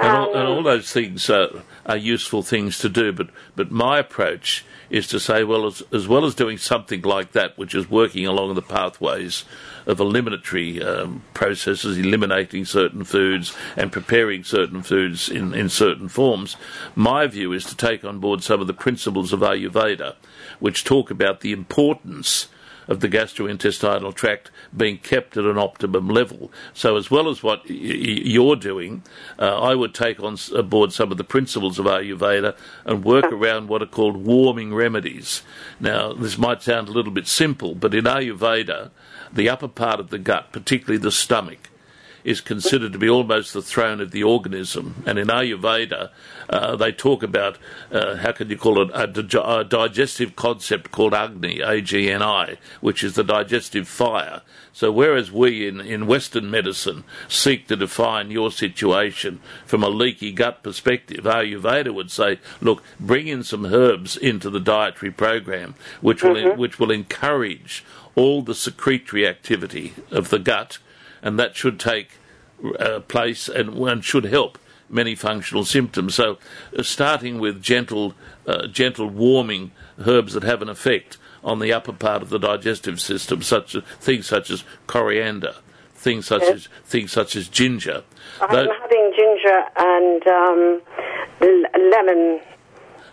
And 0.01 0.17
all, 0.17 0.35
and 0.35 0.47
all 0.47 0.61
those 0.63 0.91
things 0.91 1.29
are, 1.29 1.49
are 1.85 1.97
useful 1.97 2.41
things 2.41 2.79
to 2.79 2.89
do, 2.89 3.11
but, 3.11 3.29
but 3.55 3.71
my 3.71 3.99
approach 3.99 4.65
is 4.89 5.07
to 5.07 5.19
say, 5.19 5.43
well, 5.43 5.67
as, 5.67 5.83
as 5.91 6.07
well 6.07 6.25
as 6.25 6.33
doing 6.33 6.57
something 6.57 7.01
like 7.01 7.31
that, 7.33 7.57
which 7.57 7.75
is 7.75 7.89
working 7.89 8.25
along 8.25 8.55
the 8.55 8.61
pathways 8.61 9.45
of 9.85 9.99
eliminatory 9.99 10.81
um, 10.81 11.23
processes, 11.33 11.97
eliminating 11.97 12.65
certain 12.65 13.03
foods 13.03 13.55
and 13.75 13.91
preparing 13.91 14.43
certain 14.43 14.81
foods 14.81 15.29
in, 15.29 15.53
in 15.53 15.69
certain 15.69 16.07
forms, 16.07 16.55
my 16.95 17.27
view 17.27 17.53
is 17.53 17.65
to 17.65 17.75
take 17.75 18.03
on 18.03 18.19
board 18.19 18.41
some 18.43 18.61
of 18.61 18.67
the 18.67 18.73
principles 18.73 19.31
of 19.31 19.41
Ayurveda, 19.41 20.15
which 20.59 20.83
talk 20.83 21.11
about 21.11 21.41
the 21.41 21.51
importance 21.51 22.47
of 22.87 22.99
the 22.99 23.09
gastrointestinal 23.09 24.13
tract 24.13 24.51
being 24.75 24.97
kept 24.97 25.37
at 25.37 25.45
an 25.45 25.57
optimum 25.57 26.07
level. 26.07 26.51
So, 26.73 26.97
as 26.97 27.09
well 27.09 27.29
as 27.29 27.43
what 27.43 27.69
you're 27.69 28.55
doing, 28.55 29.03
uh, 29.39 29.59
I 29.59 29.75
would 29.75 29.93
take 29.93 30.19
on 30.21 30.37
board 30.69 30.93
some 30.93 31.11
of 31.11 31.17
the 31.17 31.23
principles 31.23 31.79
of 31.79 31.85
Ayurveda 31.85 32.55
and 32.85 33.03
work 33.03 33.25
around 33.25 33.67
what 33.67 33.81
are 33.81 33.87
called 33.87 34.17
warming 34.17 34.73
remedies. 34.73 35.41
Now, 35.79 36.13
this 36.13 36.37
might 36.37 36.61
sound 36.61 36.87
a 36.87 36.91
little 36.91 37.11
bit 37.11 37.27
simple, 37.27 37.75
but 37.75 37.93
in 37.93 38.05
Ayurveda, 38.05 38.91
the 39.31 39.49
upper 39.49 39.67
part 39.67 39.99
of 39.99 40.09
the 40.09 40.19
gut, 40.19 40.51
particularly 40.51 40.97
the 40.97 41.11
stomach, 41.11 41.69
is 42.25 42.41
considered 42.41 42.91
to 42.91 42.99
be 42.99 43.07
almost 43.07 43.53
the 43.53 43.61
throne 43.61 44.01
of 44.01 44.11
the 44.11 44.23
organism. 44.23 45.03
And 45.05 45.17
in 45.19 45.27
Ayurveda, 45.27 46.09
uh, 46.49 46.75
they 46.75 46.91
talk 46.91 47.23
about 47.23 47.57
uh, 47.91 48.15
how 48.15 48.31
can 48.31 48.49
you 48.49 48.57
call 48.57 48.81
it 48.81 48.89
a, 48.93 49.59
a, 49.59 49.63
digestive 49.63 50.35
concept 50.35 50.91
called 50.91 51.13
Agni, 51.13 51.61
A 51.61 51.81
G 51.81 52.11
N 52.11 52.23
I, 52.23 52.57
which 52.81 53.03
is 53.03 53.13
the 53.13 53.23
digestive 53.23 53.87
fire. 53.87 54.41
So 54.73 54.91
whereas 54.91 55.31
we 55.31 55.67
in, 55.67 55.79
in 55.79 56.07
Western 56.07 56.51
medicine 56.51 57.03
seek 57.29 57.67
to 57.67 57.75
define 57.75 58.31
your 58.31 58.51
situation 58.51 59.39
from 59.65 59.83
a 59.83 59.89
leaky 59.89 60.31
gut 60.31 60.63
perspective, 60.63 61.23
Ayurveda 61.23 61.93
would 61.93 62.11
say, 62.11 62.39
look, 62.59 62.83
bring 62.99 63.27
in 63.27 63.43
some 63.43 63.67
herbs 63.67 64.17
into 64.17 64.49
the 64.49 64.59
dietary 64.59 65.11
program, 65.11 65.75
which 66.01 66.23
will 66.23 66.55
which 66.55 66.79
will 66.79 66.91
encourage 66.91 67.85
all 68.15 68.41
the 68.41 68.55
secretory 68.55 69.27
activity 69.27 69.93
of 70.09 70.29
the 70.29 70.39
gut, 70.39 70.79
and 71.25 71.37
that 71.39 71.57
should 71.57 71.77
take 71.79 72.11
uh, 72.79 73.01
place 73.01 73.49
and, 73.49 73.73
and 73.75 74.05
should 74.05 74.23
help 74.25 74.57
many 74.89 75.15
functional 75.15 75.65
symptoms. 75.65 76.15
So, 76.15 76.37
uh, 76.77 76.83
starting 76.83 77.39
with 77.39 77.61
gentle, 77.61 78.13
uh, 78.47 78.67
gentle 78.67 79.07
warming 79.09 79.71
herbs 80.05 80.33
that 80.33 80.43
have 80.43 80.61
an 80.61 80.69
effect 80.69 81.17
on 81.43 81.59
the 81.59 81.73
upper 81.73 81.91
part 81.93 82.21
of 82.21 82.29
the 82.29 82.37
digestive 82.39 83.01
system, 83.01 83.41
such 83.41 83.75
as, 83.75 83.83
things 83.99 84.27
such 84.27 84.49
as 84.49 84.63
coriander, 84.87 85.55
things 85.95 86.27
such 86.27 86.41
Yes. 86.43 86.51
as 86.53 86.67
things 86.85 87.11
such 87.11 87.35
as 87.35 87.47
ginger. 87.47 88.03
I'm 88.41 88.67
having 88.81 89.13
ginger 89.15 89.63
and 89.77 90.27
um, 90.27 90.81
l- 91.41 91.89
lemon 91.91 92.39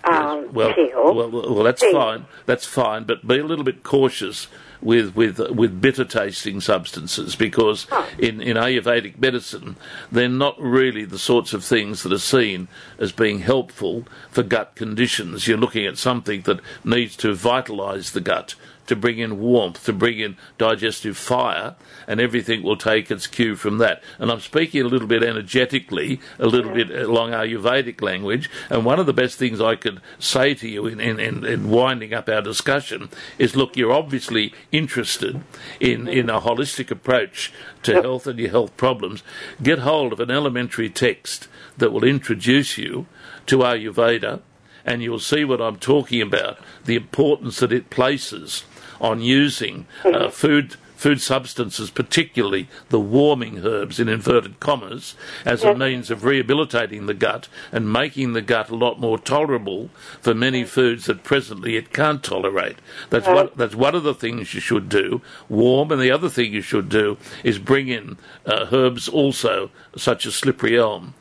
um, 0.05 0.53
well, 0.53 0.75
peel. 0.75 1.15
well, 1.15 1.31
well, 1.31 1.55
well, 1.55 1.65
that's 1.65 1.81
Tea. 1.81 1.93
fine. 1.93 2.27
That's 2.47 2.67
fine, 2.67 3.05
but 3.05 3.27
be 3.27 3.39
a 3.39 3.45
little 3.45 3.65
bit 3.65 3.83
cautious 3.83 4.49
with 4.83 5.15
with 5.15 5.39
with 5.51 5.81
bitter 5.81 6.05
tasting 6.05 6.61
substances 6.61 7.37
because 7.37 7.87
in 8.19 8.41
in 8.41 8.57
Ayurvedic 8.57 9.19
medicine 9.19 9.77
they're 10.11 10.29
not 10.29 10.61
really 10.61 11.05
the 11.05 11.19
sorts 11.19 11.53
of 11.53 11.65
things 11.65 12.03
that 12.03 12.13
are 12.13 12.19
seen 12.19 12.69
as 12.99 13.13
being 13.13 13.41
helpful 13.41 14.05
for 14.31 14.43
gut 14.43 14.75
conditions. 14.75 15.47
You're 15.47 15.59
looking 15.59 15.87
at 15.87 15.99
something 15.99 16.43
that 16.43 16.61
needs 16.85 17.17
to 17.17 17.35
vitalise 17.35 18.13
the 18.13 18.21
gut. 18.21 18.55
To 18.89 18.97
bring 18.97 19.21
in 19.21 19.39
warmth, 19.39 19.85
to 19.85 19.93
bring 19.93 20.19
in 20.19 20.37
digestive 20.59 21.17
fire, 21.17 21.77
and 22.09 22.21
everything 22.21 22.65
will 22.65 22.77
take 22.77 23.13
its 23.13 23.29
cue 23.29 23.55
from 23.55 23.79
that. 23.79 24.03
And 24.19 24.31
I'm 24.31 24.41
speaking 24.41 24.83
a 24.83 24.89
little 24.89 25.07
bit 25.07 25.23
energetically, 25.23 26.21
a 26.41 26.47
little 26.47 26.73
bit 26.73 26.91
along 26.91 27.31
Ayurvedic 27.31 28.03
language. 28.03 28.51
And 28.69 28.85
one 28.85 28.99
of 28.99 29.07
the 29.07 29.13
best 29.13 29.39
things 29.39 29.61
I 29.61 29.77
could 29.77 30.01
say 30.19 30.55
to 30.55 30.69
you 30.69 30.87
in, 30.87 31.01
in, 31.01 31.21
in, 31.21 31.45
in 31.45 31.71
winding 31.71 32.13
up 32.13 32.29
our 32.29 32.43
discussion 32.43 33.09
is 33.39 33.55
look, 33.55 33.77
you're 33.77 33.93
obviously 33.93 34.53
interested 34.73 35.43
in, 35.79 36.09
in 36.09 36.29
a 36.29 36.41
holistic 36.41 36.91
approach 36.91 37.53
to 37.83 38.01
health 38.01 38.27
and 38.27 38.39
your 38.39 38.51
health 38.51 38.77
problems. 38.77 39.23
Get 39.63 39.81
hold 39.81 40.13
of 40.13 40.21
an 40.21 40.31
elementary 40.31 40.91
text 40.91 41.47
that 41.77 41.93
will 41.93 42.05
introduce 42.05 42.79
you 42.79 43.07
to 43.47 43.59
Ayurveda, 43.59 44.41
and 44.85 45.03
you'll 45.03 45.21
see 45.21 45.45
what 45.45 45.61
I'm 45.61 45.77
talking 45.77 46.23
about 46.23 46.59
the 46.85 46.97
importance 46.97 47.61
that 47.61 47.73
it 47.73 47.91
places 47.91 48.65
on 49.01 49.21
using 49.21 49.87
uh, 50.05 50.31
food 50.31 50.77
food 51.03 51.21
substances, 51.21 51.91
particularly 51.91 52.69
the 52.91 53.01
warming 53.01 53.67
herbs 53.67 53.99
in 53.99 54.09
inverted 54.09 54.61
commas, 54.61 55.17
as 55.45 55.65
a 55.65 55.75
means 55.75 56.13
of 56.13 56.23
rehabilitating 56.23 57.07
the 57.07 57.13
gut 57.13 57.49
and 57.73 57.93
making 57.93 58.35
the 58.35 58.41
gut 58.41 58.71
a 58.71 58.77
lot 58.77 59.01
more 59.01 59.19
tolerable 59.19 59.91
for 60.21 60.33
many 60.33 60.63
foods 60.63 61.07
that 61.07 61.25
presently 61.25 61.77
it 61.77 61.93
can't 61.93 62.23
tolerate. 62.23 62.77
That's 63.11 63.27
one, 63.27 63.51
that's 63.57 63.75
one 63.75 63.97
of 63.97 64.05
the 64.05 64.15
things 64.15 64.55
you 64.55 64.61
should 64.61 64.89
do. 64.89 65.21
Warm, 65.49 65.91
and 65.91 66.01
the 66.01 66.13
other 66.13 66.29
thing 66.29 66.53
you 66.53 66.63
should 66.63 66.89
do 66.89 67.19
is 67.43 67.59
bring 67.59 67.89
in 67.89 68.17
uh, 68.47 68.69
herbs 68.71 69.09
also, 69.09 69.71
such 69.97 70.25
as 70.25 70.37
slippery 70.37 70.79
elm. 70.79 71.15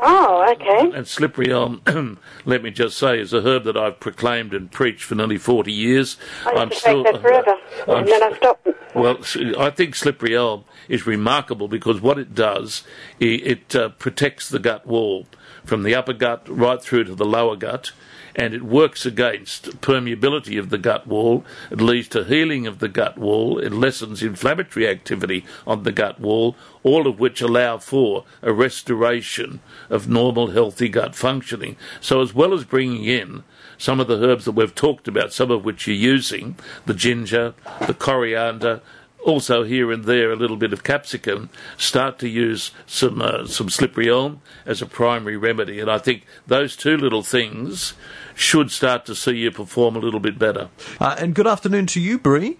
Oh, 0.00 0.46
okay. 0.52 0.90
And 0.96 1.06
slippery 1.06 1.50
elm, 1.52 1.80
let 2.44 2.62
me 2.62 2.70
just 2.70 2.96
say, 2.98 3.18
is 3.20 3.32
a 3.32 3.40
herb 3.42 3.64
that 3.64 3.76
I've 3.76 4.00
proclaimed 4.00 4.52
and 4.54 4.70
preached 4.70 5.04
for 5.04 5.14
nearly 5.14 5.38
40 5.38 5.72
years. 5.72 6.16
I 6.44 6.64
used 6.64 6.82
to 6.84 7.04
take 7.04 7.04
that 7.12 7.22
forever, 7.22 7.54
I'm 7.88 7.98
and 7.98 8.08
then 8.08 8.22
I 8.22 8.36
stopped. 8.36 8.68
well, 8.94 9.18
I 9.58 9.70
think 9.70 9.94
slippery 9.94 10.36
elm 10.36 10.64
is 10.88 11.06
remarkable 11.06 11.68
because 11.68 12.00
what 12.00 12.18
it 12.18 12.34
does, 12.34 12.82
i- 13.20 13.24
it 13.24 13.74
uh, 13.76 13.88
protects 13.90 14.48
the 14.48 14.58
gut 14.58 14.86
wall 14.86 15.26
from 15.64 15.82
the 15.82 15.94
upper 15.94 16.12
gut 16.12 16.46
right 16.48 16.80
through 16.82 17.04
to 17.04 17.14
the 17.14 17.24
lower 17.24 17.56
gut, 17.56 17.92
and 18.36 18.52
it 18.52 18.62
works 18.62 19.06
against 19.06 19.80
permeability 19.80 20.58
of 20.58 20.68
the 20.68 20.78
gut 20.78 21.06
wall. 21.06 21.44
It 21.70 21.80
leads 21.80 22.06
to 22.08 22.22
healing 22.22 22.66
of 22.66 22.78
the 22.78 22.88
gut 22.88 23.16
wall. 23.16 23.58
It 23.58 23.72
lessens 23.72 24.22
inflammatory 24.22 24.86
activity 24.86 25.44
on 25.66 25.82
the 25.82 25.90
gut 25.90 26.20
wall, 26.20 26.54
all 26.82 27.06
of 27.08 27.18
which 27.18 27.40
allow 27.40 27.78
for 27.78 28.24
a 28.42 28.52
restoration 28.52 29.60
of 29.88 30.06
normal, 30.06 30.48
healthy 30.48 30.90
gut 30.90 31.14
functioning. 31.14 31.76
So, 32.00 32.20
as 32.20 32.34
well 32.34 32.52
as 32.52 32.64
bringing 32.64 33.04
in 33.06 33.42
some 33.78 34.00
of 34.00 34.06
the 34.06 34.22
herbs 34.22 34.44
that 34.44 34.52
we've 34.52 34.74
talked 34.74 35.08
about, 35.08 35.32
some 35.32 35.50
of 35.50 35.64
which 35.64 35.86
you're 35.86 35.96
using, 35.96 36.56
the 36.84 36.94
ginger, 36.94 37.54
the 37.86 37.94
coriander, 37.94 38.82
also 39.26 39.64
here 39.64 39.90
and 39.90 40.04
there 40.04 40.30
a 40.30 40.36
little 40.36 40.56
bit 40.56 40.72
of 40.72 40.84
capsicum, 40.84 41.50
start 41.76 42.18
to 42.20 42.28
use 42.28 42.70
some 42.86 43.20
uh, 43.20 43.46
some 43.46 43.68
slippery 43.68 44.08
elm 44.08 44.40
as 44.64 44.80
a 44.80 44.86
primary 44.86 45.36
remedy. 45.36 45.80
And 45.80 45.90
I 45.90 45.98
think 45.98 46.24
those 46.46 46.76
two 46.76 46.96
little 46.96 47.22
things 47.22 47.94
should 48.34 48.70
start 48.70 49.04
to 49.06 49.14
see 49.14 49.36
you 49.36 49.50
perform 49.50 49.96
a 49.96 49.98
little 49.98 50.20
bit 50.20 50.38
better. 50.38 50.68
Uh, 51.00 51.16
and 51.18 51.34
good 51.34 51.46
afternoon 51.46 51.86
to 51.88 52.00
you, 52.00 52.18
Bree. 52.18 52.58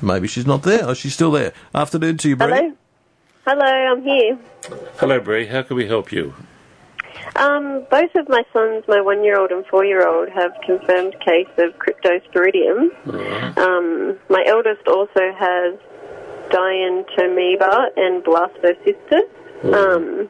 Maybe 0.00 0.26
she's 0.28 0.46
not 0.46 0.62
there. 0.62 0.88
Oh, 0.88 0.94
she's 0.94 1.14
still 1.14 1.30
there. 1.30 1.52
Afternoon 1.74 2.16
to 2.18 2.28
you, 2.28 2.36
Bree. 2.36 2.48
Hello. 2.48 2.76
Hello, 3.46 3.64
I'm 3.64 4.02
here. 4.02 4.38
Hello, 4.98 5.20
Bree. 5.20 5.46
How 5.46 5.62
can 5.62 5.76
we 5.76 5.86
help 5.86 6.12
you? 6.12 6.34
Um, 7.38 7.86
both 7.88 8.10
of 8.16 8.28
my 8.28 8.42
sons, 8.52 8.82
my 8.88 9.00
one-year-old 9.00 9.52
and 9.52 9.64
four-year-old, 9.66 10.28
have 10.30 10.52
confirmed 10.66 11.14
case 11.20 11.46
of 11.58 11.72
cryptosporidium. 11.78 12.90
Um, 13.56 14.18
my 14.28 14.44
eldest 14.44 14.88
also 14.88 15.32
has 15.38 15.74
dientamoeba 16.50 17.90
and 17.96 18.24
blastocystis. 18.24 19.28
Um, 19.72 20.28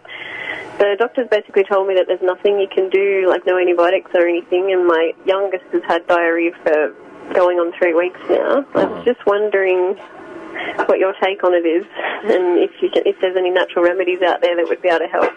the 0.78 0.96
doctors 0.98 1.28
basically 1.30 1.64
told 1.64 1.88
me 1.88 1.94
that 1.94 2.06
there's 2.08 2.22
nothing 2.22 2.60
you 2.60 2.68
can 2.68 2.90
do, 2.90 3.26
like 3.26 3.46
no 3.46 3.58
antibiotics 3.58 4.10
or 4.14 4.26
anything, 4.28 4.72
and 4.72 4.86
my 4.86 5.12
youngest 5.24 5.64
has 5.72 5.82
had 5.88 6.06
diarrhea 6.06 6.52
for 6.62 6.94
going 7.32 7.58
on 7.58 7.72
three 7.78 7.94
weeks 7.94 8.20
now. 8.28 8.66
I 8.74 8.84
was 8.84 9.04
just 9.04 9.24
wondering 9.26 9.96
what 10.86 10.98
your 10.98 11.14
take 11.22 11.42
on 11.44 11.54
it 11.54 11.64
is, 11.64 11.86
and 12.24 12.58
if 12.58 12.70
you 12.82 12.90
can, 12.90 13.02
if 13.06 13.16
there's 13.20 13.36
any 13.36 13.50
natural 13.50 13.84
remedies 13.84 14.20
out 14.22 14.40
there 14.40 14.56
that 14.56 14.68
would 14.68 14.82
be 14.82 14.88
able 14.88 15.00
to 15.00 15.08
help. 15.08 15.32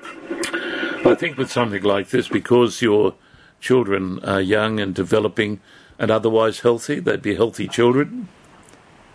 I 1.04 1.16
think 1.16 1.38
with 1.38 1.52
something 1.52 1.84
like 1.84 2.10
this, 2.10 2.28
because 2.28 2.82
your 2.82 3.16
children 3.60 4.24
are 4.24 4.42
young 4.42 4.80
and 4.80 4.94
developing 4.94 5.60
and 5.98 6.12
otherwise 6.12 6.60
healthy, 6.62 7.00
they'd 7.00 7.22
be 7.22 7.36
healthy 7.36 7.68
children. 7.68 8.28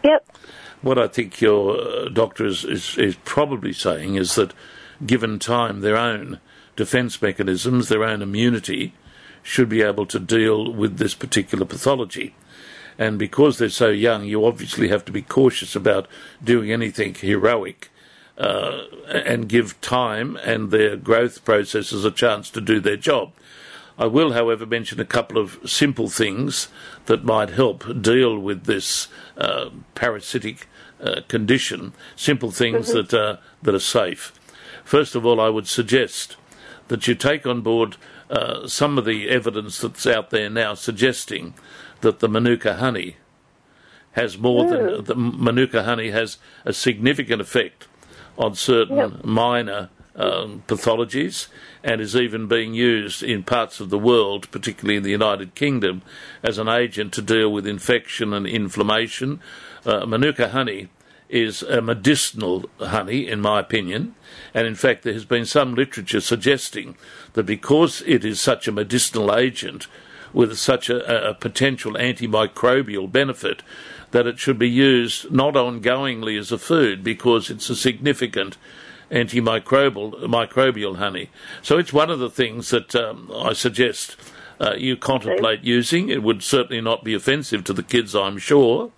Yep. 0.04 0.36
What 0.82 0.98
I 0.98 1.08
think 1.08 1.40
your 1.40 1.78
uh, 1.78 2.08
doctor 2.08 2.46
is, 2.46 2.64
is, 2.64 2.98
is 2.98 3.16
probably 3.24 3.72
saying 3.72 4.14
is 4.14 4.34
that, 4.34 4.52
given 5.04 5.38
time, 5.38 5.80
their 5.80 5.96
own 5.96 6.40
defence 6.76 7.20
mechanisms, 7.22 7.88
their 7.88 8.04
own 8.04 8.22
immunity, 8.22 8.92
should 9.42 9.68
be 9.68 9.82
able 9.82 10.06
to 10.06 10.18
deal 10.18 10.72
with 10.72 10.98
this 10.98 11.14
particular 11.14 11.64
pathology. 11.64 12.34
And 12.98 13.18
because 13.18 13.58
they're 13.58 13.68
so 13.68 13.88
young, 13.88 14.24
you 14.24 14.44
obviously 14.44 14.88
have 14.88 15.04
to 15.06 15.12
be 15.12 15.22
cautious 15.22 15.76
about 15.76 16.08
doing 16.42 16.72
anything 16.72 17.14
heroic 17.14 17.90
uh, 18.38 18.82
and 19.08 19.48
give 19.48 19.80
time 19.80 20.36
and 20.36 20.70
their 20.70 20.96
growth 20.96 21.44
processes 21.44 22.04
a 22.04 22.10
chance 22.10 22.50
to 22.50 22.60
do 22.60 22.80
their 22.80 22.96
job. 22.96 23.32
I 23.98 24.06
will, 24.06 24.32
however, 24.32 24.66
mention 24.66 25.00
a 25.00 25.06
couple 25.06 25.38
of 25.38 25.58
simple 25.64 26.08
things 26.08 26.68
that 27.06 27.24
might 27.24 27.50
help 27.50 28.02
deal 28.02 28.38
with 28.38 28.64
this 28.64 29.08
uh, 29.38 29.70
parasitic 29.94 30.68
uh, 31.00 31.22
condition. 31.28 31.94
Simple 32.14 32.50
things 32.50 32.92
that 32.92 33.14
uh, 33.14 33.36
that 33.62 33.74
are 33.74 33.78
safe. 33.78 34.32
First 34.84 35.14
of 35.14 35.24
all, 35.24 35.40
I 35.40 35.48
would 35.48 35.66
suggest 35.66 36.36
that 36.88 37.08
you 37.08 37.14
take 37.14 37.46
on 37.46 37.62
board 37.62 37.96
uh, 38.30 38.66
some 38.66 38.98
of 38.98 39.04
the 39.04 39.28
evidence 39.28 39.80
that's 39.80 40.06
out 40.06 40.30
there 40.30 40.50
now 40.50 40.74
suggesting 40.74 41.54
that 42.02 42.20
the 42.20 42.28
Manuka 42.28 42.74
honey 42.74 43.16
has 44.12 44.38
more 44.38 44.66
than 44.66 45.04
the 45.04 45.14
Manuka 45.14 45.84
honey 45.84 46.10
has 46.10 46.38
a 46.64 46.72
significant 46.72 47.40
effect 47.40 47.85
on 48.38 48.54
certain 48.54 49.20
minor 49.24 49.88
um, 50.16 50.62
pathologies 50.66 51.48
and 51.84 52.00
is 52.00 52.16
even 52.16 52.46
being 52.46 52.74
used 52.74 53.22
in 53.22 53.42
parts 53.42 53.80
of 53.80 53.90
the 53.90 53.98
world, 53.98 54.50
particularly 54.50 54.96
in 54.96 55.02
the 55.02 55.10
United 55.10 55.54
Kingdom, 55.54 56.02
as 56.42 56.58
an 56.58 56.68
agent 56.68 57.12
to 57.14 57.22
deal 57.22 57.52
with 57.52 57.66
infection 57.66 58.32
and 58.32 58.46
inflammation. 58.46 59.40
Uh, 59.84 60.04
Manuka 60.06 60.48
honey 60.48 60.88
is 61.28 61.62
a 61.62 61.80
medicinal 61.80 62.64
honey, 62.78 63.28
in 63.28 63.40
my 63.40 63.60
opinion, 63.60 64.14
and 64.54 64.66
in 64.66 64.74
fact, 64.74 65.02
there 65.02 65.12
has 65.12 65.24
been 65.24 65.44
some 65.44 65.74
literature 65.74 66.20
suggesting 66.20 66.96
that 67.34 67.44
because 67.44 68.02
it 68.06 68.24
is 68.24 68.40
such 68.40 68.68
a 68.68 68.72
medicinal 68.72 69.34
agent, 69.34 69.86
with 70.32 70.56
such 70.58 70.90
a, 70.90 71.30
a 71.30 71.34
potential 71.34 71.92
antimicrobial 71.92 73.10
benefit 73.10 73.62
that 74.16 74.26
it 74.26 74.38
should 74.38 74.58
be 74.58 74.66
used 74.70 75.30
not 75.30 75.52
ongoingly 75.52 76.38
as 76.38 76.50
a 76.50 76.56
food 76.56 77.04
because 77.04 77.50
it's 77.50 77.68
a 77.68 77.76
significant 77.76 78.56
antimicrobial 79.10 80.14
microbial 80.24 80.96
honey. 80.96 81.28
So 81.60 81.76
it's 81.76 81.92
one 81.92 82.08
of 82.10 82.18
the 82.18 82.30
things 82.30 82.70
that 82.70 82.94
um, 82.96 83.30
I 83.34 83.52
suggest 83.52 84.16
uh, 84.58 84.72
you 84.74 84.96
contemplate 84.96 85.60
using. 85.64 86.08
It 86.08 86.22
would 86.22 86.42
certainly 86.42 86.80
not 86.80 87.04
be 87.04 87.12
offensive 87.12 87.62
to 87.64 87.74
the 87.74 87.82
kids, 87.82 88.14
I'm 88.16 88.38
sure. 88.38 88.90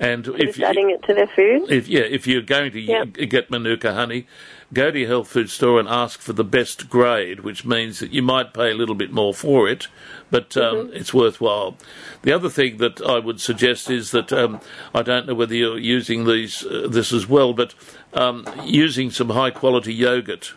And 0.00 0.26
if 0.28 0.56
Just 0.56 0.60
adding 0.60 0.88
it 0.88 1.02
to 1.02 1.12
their 1.12 1.26
food. 1.26 1.70
if 1.70 1.86
yeah, 1.86 2.00
if 2.00 2.26
you're 2.26 2.40
going 2.40 2.72
to 2.72 2.80
Yep. 2.80 3.12
get 3.28 3.50
Manuka 3.50 3.92
honey, 3.92 4.26
go 4.72 4.90
to 4.90 4.98
your 4.98 5.08
health 5.08 5.28
food 5.28 5.50
store 5.50 5.78
and 5.78 5.88
ask 5.88 6.20
for 6.20 6.32
the 6.32 6.44
best 6.44 6.88
grade, 6.88 7.40
which 7.40 7.64
means 7.64 7.98
that 8.00 8.12
you 8.12 8.22
might 8.22 8.54
pay 8.54 8.70
a 8.70 8.74
little 8.74 8.94
bit 8.94 9.12
more 9.12 9.34
for 9.34 9.68
it, 9.68 9.88
but 10.30 10.56
um, 10.56 10.90
it's 10.92 11.12
worthwhile. 11.12 11.76
The 12.22 12.32
other 12.32 12.48
thing 12.48 12.78
that 12.78 13.00
I 13.02 13.18
would 13.18 13.40
suggest 13.40 13.90
is 13.90 14.10
that 14.12 14.32
um, 14.32 14.60
I 14.94 15.02
don't 15.02 15.26
know 15.26 15.34
whether 15.34 15.54
you're 15.54 15.78
using 15.78 16.24
these 16.24 16.64
uh, 16.64 16.88
this 16.90 17.12
as 17.12 17.28
well, 17.28 17.52
but 17.52 17.74
um, 18.14 18.46
using 18.64 19.10
some 19.10 19.30
high 19.30 19.50
quality 19.50 19.92
yogurt. 19.92 20.54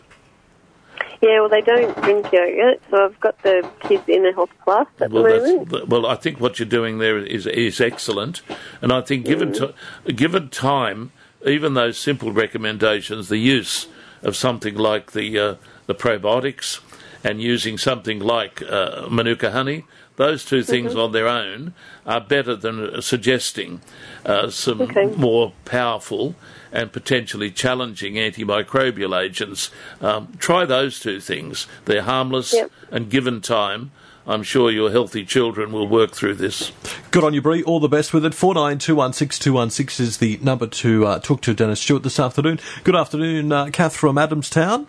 Yeah, 1.22 1.40
well, 1.40 1.50
they 1.50 1.62
don't 1.62 2.02
drink 2.04 2.32
yogurt, 2.32 2.82
so 2.92 3.06
I've 3.06 3.20
got 3.20 3.42
the 3.42 3.68
kids 3.82 4.04
in 4.08 4.26
a 4.26 4.34
health 4.34 4.52
class 4.64 4.86
at 5.00 5.12
Well, 5.12 5.24
the 5.24 5.40
moment. 5.40 5.88
well, 5.90 6.06
I 6.06 6.16
think 6.16 6.40
what 6.40 6.60
you're 6.60 6.68
doing 6.68 7.00
there 7.00 7.18
is 7.18 7.48
is 7.48 7.82
excellent, 7.82 8.42
and 8.82 8.92
I 8.94 9.02
think 9.02 9.26
given 9.26 9.52
Mm. 9.52 10.16
given 10.16 10.50
time, 10.50 11.12
even 11.46 11.74
those 11.74 11.98
simple 11.98 12.32
recommendations, 12.32 13.30
the 13.30 13.38
use 13.38 13.88
of 14.26 14.36
something 14.36 14.76
like 14.76 15.14
the 15.14 15.40
uh, 15.40 15.56
the 15.88 15.96
probiotics 15.96 16.82
and 17.24 17.42
using 17.42 17.78
something 17.78 18.20
like 18.20 18.62
uh, 18.64 19.08
manuka 19.10 19.52
honey, 19.52 19.86
those 20.18 20.44
two 20.46 20.64
things 20.64 20.92
Mm-hmm. 20.92 21.00
on 21.00 21.12
their 21.12 21.28
own 21.28 21.74
are 22.06 22.22
better 22.22 22.56
than 22.56 22.80
uh, 22.80 23.02
suggesting 23.02 23.82
uh, 24.26 24.50
some 24.50 24.82
Okay. 24.82 25.06
more 25.16 25.54
powerful 25.66 26.36
and 26.72 26.92
potentially 26.92 27.50
challenging 27.52 28.16
antimicrobial 28.16 29.14
agents. 29.20 29.72
Um, 30.02 30.34
try 30.40 30.66
those 30.66 31.00
two 31.00 31.20
things; 31.20 31.68
they're 31.86 32.02
harmless, 32.04 32.54
Yep. 32.54 32.72
and 32.92 33.10
given 33.10 33.42
time. 33.42 33.92
I'm 34.28 34.42
sure 34.42 34.72
your 34.72 34.90
healthy 34.90 35.24
children 35.24 35.72
will 35.72 35.88
work 35.88 36.12
through 36.12 36.36
this. 36.36 36.72
Good 37.12 37.24
on 37.24 37.34
you, 37.36 37.42
Bree. 37.42 37.62
All 37.62 37.80
the 37.80 37.88
best 37.88 38.14
with 38.14 38.26
it. 38.26 38.34
49216216 38.34 40.00
is 40.00 40.18
the 40.18 40.40
number 40.42 40.66
to 40.68 41.06
uh, 41.06 41.20
talk 41.20 41.42
to 41.42 41.54
Dennis 41.54 41.80
Stewart 41.80 42.02
this 42.04 42.20
afternoon. 42.20 42.60
Good 42.84 42.96
afternoon, 42.96 43.52
uh, 43.52 43.68
Kath 43.68 43.96
from 43.96 44.16
Adamstown. 44.16 44.88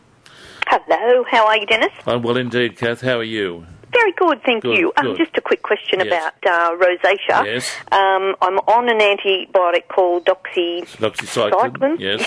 Hello, 0.66 1.24
how 1.30 1.46
are 1.46 1.58
you, 1.58 1.66
Dennis? 1.66 1.92
I'm 2.06 2.22
well 2.22 2.36
indeed, 2.36 2.76
Kath. 2.78 3.02
How 3.02 3.18
are 3.18 3.22
you? 3.22 3.66
Very 3.96 4.12
good, 4.12 4.42
thank 4.44 4.62
Good, 4.62 4.76
you. 4.78 4.92
Um, 4.98 5.16
just 5.16 5.34
a 5.36 5.40
quick 5.40 5.62
question 5.62 6.00
Yes. 6.00 6.08
about 6.08 6.34
uh, 6.52 6.76
rosacea. 6.84 7.38
Yes. 7.46 7.64
Um, 7.92 8.36
I'm 8.42 8.58
on 8.76 8.84
an 8.94 9.00
antibiotic 9.00 9.88
called 9.88 10.26
doxy. 10.26 10.84
Doxycycline. 11.04 11.96
Yes. 12.06 12.20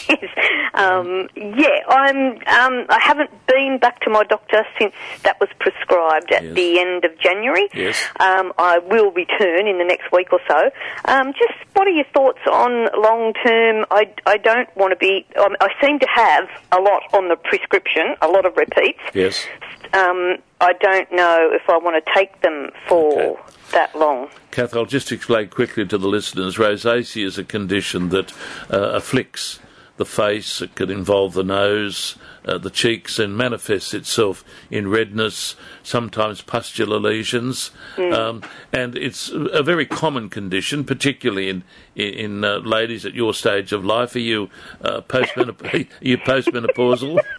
um, 0.73 1.29
yeah, 1.35 1.77
I'm. 1.87 2.17
Um, 2.57 2.85
I 2.89 2.99
haven't 3.01 3.29
been 3.47 3.77
back 3.79 3.99
to 4.01 4.09
my 4.09 4.23
doctor 4.23 4.65
since 4.79 4.93
that 5.23 5.39
was 5.39 5.49
prescribed 5.59 6.31
at 6.31 6.43
Yes. 6.43 6.55
the 6.55 6.79
end 6.79 7.05
of 7.05 7.17
January. 7.19 7.67
Yes. 7.73 7.97
Um, 8.19 8.51
I 8.57 8.79
will 8.79 9.11
return 9.11 9.67
in 9.67 9.77
the 9.77 9.85
next 9.85 10.11
week 10.11 10.33
or 10.33 10.39
so. 10.47 10.71
Um, 11.05 11.33
just 11.33 11.53
what 11.75 11.87
are 11.87 11.91
your 11.91 12.05
thoughts 12.13 12.39
on 12.51 12.71
long 13.07 13.33
term? 13.45 13.85
I, 13.91 14.11
I 14.25 14.37
don't 14.37 14.69
want 14.75 14.91
to 14.91 14.97
be. 14.97 15.25
Um, 15.37 15.55
I 15.61 15.67
seem 15.83 15.99
to 15.99 16.07
have 16.13 16.45
a 16.71 16.79
lot 16.81 17.03
on 17.13 17.29
the 17.29 17.35
prescription, 17.35 18.15
a 18.21 18.27
lot 18.27 18.45
of 18.45 18.57
repeats. 18.57 18.99
Yes. 19.13 19.45
Um, 19.93 20.37
I 20.61 20.73
don't 20.73 21.11
know 21.11 21.49
if 21.53 21.69
I 21.69 21.77
want 21.77 22.03
to 22.03 22.11
take 22.13 22.41
them 22.41 22.69
for 22.87 23.19
Okay. 23.21 23.41
that 23.71 23.95
long. 23.97 24.29
Kath, 24.51 24.75
I'll 24.75 24.85
just 24.85 25.11
explain 25.11 25.47
quickly 25.49 25.85
to 25.87 25.97
the 25.97 26.07
listeners. 26.07 26.57
Rosacea 26.57 27.25
is 27.25 27.37
a 27.37 27.43
condition 27.43 28.09
that 28.09 28.31
uh, 28.69 28.77
afflicts 28.93 29.59
the 29.97 30.05
face. 30.05 30.61
It 30.61 30.75
can 30.75 30.89
involve 30.89 31.33
the 31.33 31.43
nose, 31.43 32.15
uh, 32.45 32.57
the 32.57 32.69
cheeks, 32.69 33.19
and 33.19 33.35
manifests 33.37 33.93
itself 33.93 34.43
in 34.71 34.89
redness, 34.89 35.55
sometimes 35.83 36.41
pustular 36.41 36.99
lesions. 36.99 37.71
Um, 37.97 38.41
and 38.71 38.95
it's 38.97 39.29
a 39.29 39.61
very 39.63 39.85
common 39.85 40.29
condition, 40.29 40.83
particularly 40.83 41.49
in 41.49 41.63
in, 41.95 42.13
in 42.13 42.43
uh, 42.45 42.57
ladies 42.59 43.05
at 43.05 43.13
your 43.13 43.33
stage 43.33 43.71
of 43.73 43.83
life. 43.83 44.15
Are 44.15 44.19
you 44.19 44.49
uh, 44.81 45.01
postmenop- 45.01 45.73
are 45.73 45.87
you 46.05 46.17
postmenopausal? 46.17 47.19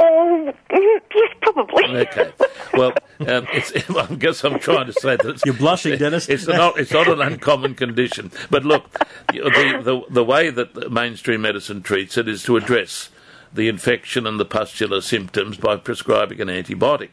Oh, 0.00 0.52
yes, 0.72 1.34
probably. 1.42 1.84
Okay. 1.84 2.32
Well, 2.74 2.92
um, 3.20 3.46
it's, 3.52 3.72
I 3.90 4.14
guess 4.14 4.44
I'm 4.44 4.60
trying 4.60 4.86
to 4.86 4.92
say 4.92 5.16
that 5.16 5.26
it's, 5.26 5.44
You're 5.44 5.54
blushing, 5.56 5.98
Dennis. 5.98 6.28
It's 6.28 6.46
not. 6.46 6.78
It's 6.78 6.92
not 6.92 7.08
an 7.08 7.20
uncommon 7.20 7.74
condition. 7.74 8.30
But 8.48 8.64
look, 8.64 8.90
the, 9.32 9.80
the 9.82 10.02
the 10.08 10.24
way 10.24 10.50
that 10.50 10.92
mainstream 10.92 11.42
medicine 11.42 11.82
treats 11.82 12.16
it 12.16 12.28
is 12.28 12.44
to 12.44 12.56
address 12.56 13.10
the 13.52 13.68
infection 13.68 14.26
and 14.26 14.38
the 14.38 14.44
pustular 14.44 15.00
symptoms 15.00 15.56
by 15.56 15.76
prescribing 15.76 16.40
an 16.40 16.48
antibiotic. 16.48 17.10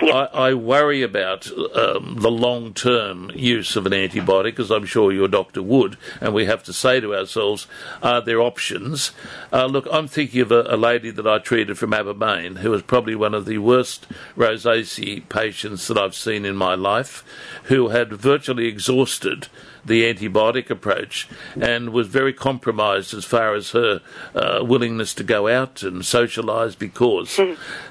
I, 0.00 0.28
I 0.32 0.54
worry 0.54 1.02
about 1.02 1.50
um, 1.76 2.16
the 2.20 2.30
long 2.30 2.74
term 2.74 3.30
use 3.34 3.76
of 3.76 3.86
an 3.86 3.92
antibiotic, 3.92 4.58
as 4.58 4.70
I'm 4.70 4.86
sure 4.86 5.12
your 5.12 5.28
doctor 5.28 5.62
would, 5.62 5.96
and 6.20 6.34
we 6.34 6.46
have 6.46 6.62
to 6.64 6.72
say 6.72 7.00
to 7.00 7.14
ourselves, 7.14 7.66
are 8.02 8.20
there 8.20 8.40
options? 8.40 9.12
Uh, 9.52 9.66
look, 9.66 9.86
I'm 9.90 10.08
thinking 10.08 10.40
of 10.40 10.52
a, 10.52 10.62
a 10.68 10.76
lady 10.76 11.10
that 11.10 11.26
I 11.26 11.38
treated 11.38 11.78
from 11.78 11.90
Abermain 11.90 12.58
who 12.58 12.70
was 12.70 12.82
probably 12.82 13.14
one 13.14 13.34
of 13.34 13.44
the 13.44 13.58
worst 13.58 14.06
rosacea 14.36 15.28
patients 15.28 15.86
that 15.88 15.98
I've 15.98 16.14
seen 16.14 16.44
in 16.44 16.56
my 16.56 16.74
life, 16.74 17.24
who 17.64 17.88
had 17.88 18.12
virtually 18.12 18.66
exhausted 18.66 19.48
the 19.84 20.02
antibiotic 20.12 20.70
approach 20.70 21.28
and 21.60 21.90
was 21.90 22.08
very 22.08 22.32
compromised 22.32 23.14
as 23.14 23.24
far 23.24 23.54
as 23.54 23.70
her 23.70 24.00
uh, 24.34 24.60
willingness 24.62 25.14
to 25.14 25.24
go 25.24 25.48
out 25.48 25.82
and 25.82 26.02
socialise 26.02 26.78
because 26.78 27.40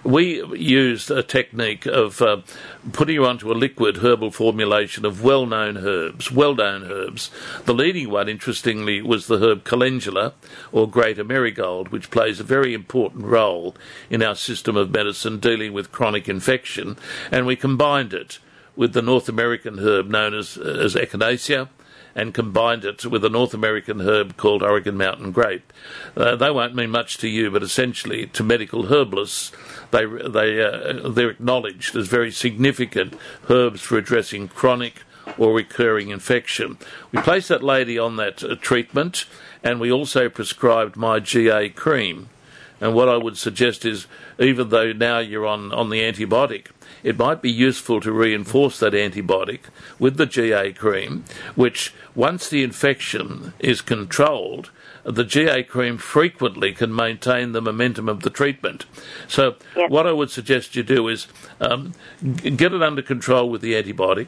we 0.03 0.43
used 0.56 1.12
a 1.12 1.23
technique 1.23 1.86
of 1.86 2.21
uh, 2.21 2.38
putting 2.91 3.17
her 3.17 3.25
onto 3.25 3.51
a 3.51 3.53
liquid 3.53 3.97
herbal 3.97 4.32
formulation 4.32 5.06
of 5.06 5.23
well 5.23 5.45
known 5.45 5.77
herbs, 5.77 6.32
well 6.32 6.56
known 6.56 6.84
herbs. 6.84 7.29
The 7.65 7.73
leading 7.73 8.10
one, 8.10 8.27
interestingly, 8.27 9.01
was 9.01 9.27
the 9.27 9.39
herb 9.39 9.63
calendula 9.63 10.34
or 10.71 10.89
greater 10.89 11.23
marigold, 11.23 11.89
which 11.89 12.12
plays 12.12 12.39
a 12.39 12.43
very 12.43 12.73
important 12.73 13.25
role 13.25 13.75
in 14.10 14.21
our 14.21 14.36
system 14.36 14.75
of 14.75 14.91
medicine 14.91 15.39
dealing 15.39 15.73
with 15.73 15.91
chronic 15.91 16.27
infection, 16.27 16.97
and 17.32 17.45
we 17.45 17.56
combined 17.56 18.13
it 18.13 18.39
with 18.75 18.93
the 18.93 19.01
North 19.01 19.29
American 19.29 19.79
herb 19.79 20.10
known 20.10 20.34
as, 20.34 20.58
as 20.58 20.95
echinacea 20.95 21.69
and 22.15 22.34
combined 22.34 22.86
it 22.86 23.06
with 23.06 23.26
a 23.26 23.30
North 23.30 23.54
American 23.54 24.02
herb 24.02 24.38
called 24.38 24.62
Oregon 24.62 24.97
Mountain 24.97 25.32
Grape. 25.32 25.73
Uh, 26.15 26.36
they 26.36 26.52
won't 26.52 26.76
mean 26.76 26.91
much 26.91 27.17
to 27.17 27.28
you, 27.28 27.49
but 27.49 27.63
essentially 27.63 28.28
to 28.28 28.43
medical 28.43 28.88
herbalists, 28.88 29.52
they 29.91 30.06
they 30.06 30.62
uh, 30.62 31.10
they're 31.10 31.30
acknowledged 31.30 31.95
as 31.95 32.08
very 32.08 32.32
significant 32.32 33.15
herbs 33.49 33.82
for 33.82 33.97
addressing 33.97 34.47
chronic 34.47 35.04
or 35.38 35.54
recurring 35.54 36.10
infection. 36.10 36.78
We 37.12 37.21
placed 37.21 37.49
that 37.49 37.63
lady 37.63 37.97
on 37.97 38.17
that 38.17 38.43
uh, 38.43 38.56
treatment, 38.56 39.26
and 39.63 39.80
we 39.80 39.91
also 39.91 40.30
prescribed 40.30 40.95
my 40.95 41.19
GA 41.19 41.69
cream. 41.69 42.30
And 42.82 42.93
what 42.93 43.08
I 43.08 43.15
would 43.15 43.38
suggest 43.38 43.86
is, 43.86 44.08
even 44.38 44.69
though 44.69 44.91
now 44.91 45.19
you're 45.19 45.45
on, 45.45 45.71
on 45.71 45.89
the 45.89 46.02
antibiotic, 46.02 46.67
it 47.04 47.18
might 47.18 47.42
be 47.42 47.52
useful 47.52 48.00
to 48.02 48.12
reinforce 48.12 48.80
that 48.80 48.94
antibiotic 48.94 49.60
with 50.00 50.18
the 50.18 50.26
GA 50.26 50.74
cream, 50.74 51.26
which, 51.56 51.94
once 52.16 52.50
the 52.50 52.63
infection 52.63 53.54
is 53.60 53.82
controlled, 53.82 54.72
the 55.04 55.26
GA 55.26 55.63
cream 55.63 55.98
frequently 55.98 56.72
can 56.72 56.96
maintain 56.96 57.52
the 57.52 57.62
momentum 57.62 58.08
of 58.08 58.22
the 58.22 58.30
treatment. 58.30 58.86
So, 59.28 59.56
Yep. 59.76 59.89
what 59.89 60.08
I 60.08 60.13
would 60.13 60.32
suggest 60.32 60.76
you 60.76 60.84
do 60.84 61.08
is 61.10 61.28
um, 61.60 61.94
get 62.22 62.74
it 62.74 62.82
under 62.82 63.02
control 63.02 63.50
with 63.50 63.62
the 63.62 63.74
antibiotic 63.74 64.28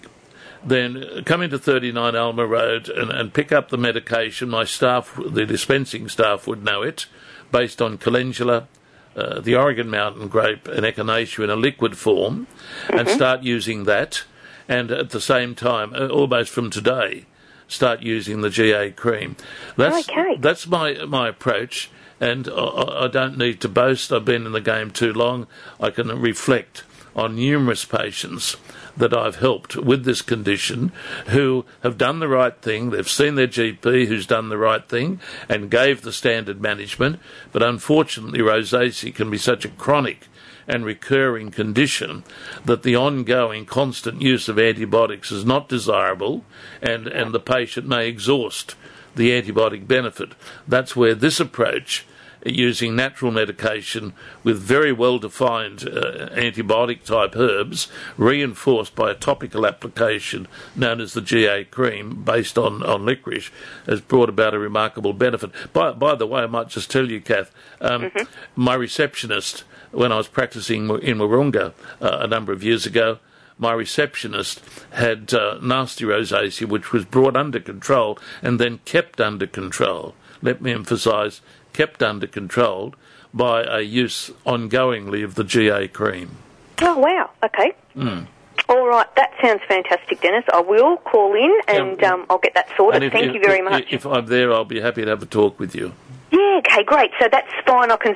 then 0.65 1.23
come 1.25 1.43
into 1.43 1.59
39 1.59 2.15
Alma 2.15 2.45
Road 2.45 2.89
and, 2.89 3.11
and 3.11 3.31
pick 3.33 3.51
up 3.51 3.69
the 3.69 3.77
medication. 3.77 4.49
My 4.49 4.63
staff, 4.63 5.17
the 5.23 5.45
dispensing 5.45 6.09
staff, 6.09 6.47
would 6.47 6.63
know 6.63 6.81
it, 6.81 7.05
based 7.51 7.81
on 7.81 7.99
calendula, 7.99 8.67
uh, 9.15 9.39
the 9.39 9.55
Oregon 9.55 9.89
Mountain 9.89 10.27
grape, 10.27 10.67
and 10.67 10.85
echinacea 10.85 11.43
in 11.43 11.49
a 11.49 11.55
liquid 11.55 11.97
form, 11.97 12.47
and 12.89 13.07
start 13.09 13.43
using 13.43 13.83
that. 13.85 14.23
And 14.67 14.91
at 14.91 15.11
the 15.11 15.21
same 15.21 15.53
time, 15.55 15.93
uh, 15.93 16.07
almost 16.07 16.49
from 16.51 16.69
today, 16.69 17.25
start 17.67 18.01
using 18.01 18.41
the 18.41 18.49
GA 18.49 18.91
cream. 18.91 19.35
That's 19.77 20.09
Okay. 20.09 20.37
that's 20.39 20.67
my 20.67 21.05
my 21.05 21.29
approach. 21.29 21.89
And 22.19 22.47
I, 22.47 23.05
I 23.05 23.07
don't 23.07 23.37
need 23.37 23.59
to 23.61 23.69
boast. 23.69 24.11
I've 24.11 24.23
been 24.25 24.45
in 24.45 24.53
the 24.53 24.61
game 24.61 24.89
too 24.91 25.11
long. 25.13 25.47
I 25.79 25.89
can 25.89 26.07
reflect 26.21 26.83
on 27.15 27.35
numerous 27.35 27.85
patients 27.85 28.55
that 28.97 29.13
I've 29.13 29.37
helped 29.37 29.75
with 29.75 30.05
this 30.05 30.21
condition 30.21 30.91
who 31.27 31.65
have 31.83 31.97
done 31.97 32.19
the 32.19 32.27
right 32.27 32.55
thing. 32.61 32.89
They've 32.89 33.09
seen 33.09 33.35
their 33.35 33.47
GP 33.47 34.07
who's 34.07 34.25
done 34.25 34.49
the 34.49 34.57
right 34.57 34.87
thing 34.87 35.19
and 35.49 35.71
gave 35.71 36.01
the 36.01 36.13
standard 36.13 36.61
management. 36.61 37.19
But 37.51 37.63
unfortunately, 37.63 38.39
rosacea 38.39 39.13
can 39.13 39.29
be 39.29 39.37
such 39.37 39.65
a 39.65 39.69
chronic 39.69 40.27
and 40.67 40.83
recurring 40.83 41.51
condition, 41.51 42.23
that 42.63 42.83
the 42.83 42.95
ongoing 42.95 43.65
constant 43.65 44.21
use 44.21 44.49
of 44.49 44.57
antibiotics 44.57 45.31
is 45.31 45.45
not 45.45 45.69
desirable 45.69 46.43
and, 46.81 47.07
and 47.07 47.33
the 47.33 47.39
patient 47.39 47.87
may 47.87 48.07
exhaust 48.07 48.75
the 49.15 49.29
antibiotic 49.29 49.87
benefit. 49.87 50.29
That's 50.67 50.95
where 50.95 51.15
this 51.15 51.39
approach 51.39 52.05
using 52.45 52.95
natural 52.95 53.31
medication 53.31 54.13
with 54.43 54.59
very 54.59 54.91
well 54.91 55.17
defined 55.17 55.83
uh, 55.83 56.29
antibiotic 56.33 57.03
type 57.03 57.35
herbs, 57.35 57.87
reinforced 58.17 58.95
by 58.95 59.11
a 59.11 59.15
topical 59.15 59.65
application 59.65 60.47
known 60.75 61.01
as 61.01 61.13
the 61.13 61.21
GA 61.21 61.63
cream 61.65 62.23
based 62.23 62.57
on, 62.57 62.83
on 62.83 63.05
licorice, 63.05 63.51
has 63.85 64.01
brought 64.01 64.29
about 64.29 64.53
a 64.53 64.59
remarkable 64.59 65.13
benefit. 65.13 65.51
By, 65.73 65.91
by 65.91 66.15
the 66.15 66.27
way, 66.27 66.43
I 66.43 66.47
might 66.47 66.69
just 66.69 66.91
tell 66.91 67.09
you, 67.09 67.19
Kath, 67.21 67.51
um, 67.81 68.03
mm-hmm. 68.03 68.23
my 68.55 68.75
receptionist, 68.75 69.63
when 69.91 70.11
I 70.11 70.17
was 70.17 70.27
practicing 70.27 70.89
in 70.89 71.17
Wahroonga 71.17 71.73
uh, 72.01 72.17
a 72.21 72.27
number 72.27 72.51
of 72.51 72.63
years 72.63 72.85
ago, 72.85 73.19
my 73.57 73.71
receptionist 73.71 74.61
had 74.91 75.33
uh, 75.33 75.57
nasty 75.61 76.03
rosacea, 76.03 76.67
which 76.67 76.91
was 76.91 77.05
brought 77.05 77.37
under 77.37 77.59
control 77.59 78.19
and 78.41 78.59
then 78.59 78.79
kept 78.85 79.21
under 79.21 79.47
control. 79.47 80.13
Let 80.41 80.61
me 80.61 80.73
emphasise 80.73 81.41
kept 81.75 82.01
under 82.01 82.27
control 82.27 82.95
by 83.33 83.63
a 83.63 83.81
use 83.81 84.31
ongoingly 84.45 85.23
of 85.23 85.35
the 85.35 85.43
GA 85.43 85.87
cream. 85.87 86.37
Oh, 86.81 86.97
wow. 86.97 87.29
Okay. 87.43 87.73
Mm. 87.95 88.27
All 88.67 88.87
right, 88.87 89.07
that 89.15 89.31
sounds 89.43 89.61
fantastic, 89.67 90.21
Dennis. 90.21 90.45
I 90.51 90.61
will 90.61 90.97
call 90.97 91.35
in 91.35 91.59
and 91.67 92.01
um, 92.03 92.25
I'll 92.29 92.39
get 92.39 92.53
that 92.55 92.67
sorted. 92.75 93.03
If, 93.03 93.11
Thank 93.11 93.27
if, 93.27 93.35
you 93.35 93.41
very 93.41 93.61
much. 93.61 93.85
If 93.91 94.05
I'm 94.05 94.25
there, 94.25 94.53
I'll 94.53 94.65
be 94.65 94.79
happy 94.79 95.03
to 95.03 95.09
have 95.09 95.21
a 95.21 95.27
talk 95.27 95.59
with 95.59 95.75
you. 95.75 95.93
Yeah, 96.31 96.61
okay, 96.65 96.83
great. 96.83 97.11
So 97.19 97.27
that's 97.31 97.51
fine. 97.65 97.91
I 97.91 97.97
can, 97.97 98.15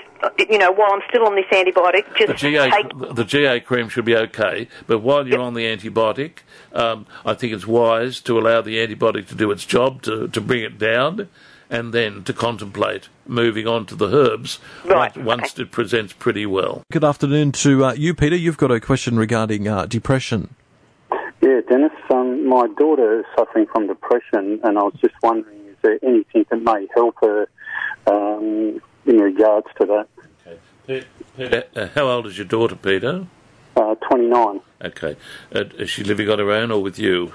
you 0.49 0.57
know, 0.57 0.71
while 0.71 0.91
I'm 0.93 1.01
still 1.09 1.25
on 1.27 1.35
this 1.35 1.45
antibiotic, 1.51 2.05
just 2.17 2.27
the 2.27 2.33
GA, 2.33 2.69
take... 2.71 3.15
the 3.15 3.23
GA 3.23 3.59
cream 3.59 3.89
should 3.89 4.05
be 4.05 4.15
okay. 4.15 4.67
But 4.87 4.99
while 4.99 5.27
you're 5.27 5.39
yep. 5.39 5.47
on 5.47 5.53
the 5.53 5.65
antibiotic, 5.65 6.39
um, 6.73 7.05
I 7.25 7.33
think 7.33 7.53
it's 7.53 7.67
wise 7.67 8.19
to 8.21 8.39
allow 8.39 8.61
the 8.61 8.77
antibiotic 8.77 9.27
to 9.27 9.35
do 9.35 9.51
its 9.51 9.65
job 9.65 10.01
to, 10.03 10.27
to 10.29 10.41
bring 10.41 10.63
it 10.63 10.79
down 10.79 11.29
and 11.69 11.93
then 11.93 12.23
to 12.23 12.33
contemplate 12.33 13.09
moving 13.27 13.67
on 13.67 13.85
to 13.85 13.95
the 13.95 14.07
herbs 14.07 14.59
right. 14.85 15.15
once 15.17 15.53
okay. 15.53 15.63
it 15.63 15.71
presents 15.71 16.13
pretty 16.13 16.45
well. 16.45 16.83
Good 16.91 17.03
afternoon 17.03 17.51
to 17.53 17.85
uh, 17.85 17.93
you, 17.93 18.13
Peter. 18.13 18.35
You've 18.35 18.57
got 18.57 18.71
a 18.71 18.79
question 18.79 19.17
regarding 19.17 19.67
uh, 19.67 19.85
depression. 19.85 20.55
Yeah, 21.41 21.61
Dennis. 21.69 21.91
Um, 22.09 22.47
my 22.47 22.67
daughter 22.77 23.19
is 23.19 23.25
suffering 23.37 23.67
from 23.71 23.87
depression, 23.87 24.59
and 24.63 24.77
I 24.77 24.83
was 24.83 24.95
just 24.99 25.15
wondering, 25.23 25.59
is 25.67 25.77
there 25.81 25.99
anything 26.03 26.45
that 26.49 26.61
may 26.61 26.87
help 26.93 27.15
her 27.21 27.47
um, 28.07 28.81
in 29.05 29.17
regards 29.17 29.67
to 29.79 29.85
that? 29.85 30.07
Okay. 30.89 31.05
Peter, 31.37 31.63
uh, 31.75 31.87
how 31.93 32.09
old 32.09 32.25
is 32.25 32.37
your 32.37 32.47
daughter, 32.47 32.75
Peter? 32.75 33.27
Uh, 33.75 33.95
29. 33.95 34.59
Okay. 34.81 35.15
Uh, 35.55 35.63
is 35.77 35.89
she 35.89 36.03
living 36.03 36.29
on 36.29 36.39
her 36.39 36.51
own 36.51 36.71
or 36.71 36.81
with 36.81 36.99
you? 36.99 37.33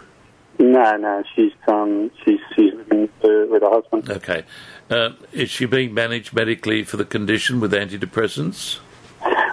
No, 0.58 0.96
no, 0.96 1.22
she's 1.34 1.52
um, 1.66 2.10
she's 2.24 2.40
she's 2.54 2.72
living 2.74 3.08
with, 3.22 3.50
with 3.50 3.62
her 3.62 3.70
husband. 3.70 4.08
Okay, 4.08 4.44
uh, 4.90 5.10
is 5.32 5.50
she 5.50 5.66
being 5.66 5.92
managed 5.92 6.32
medically 6.32 6.84
for 6.84 6.96
the 6.96 7.04
condition 7.04 7.60
with 7.60 7.72
antidepressants? 7.72 8.78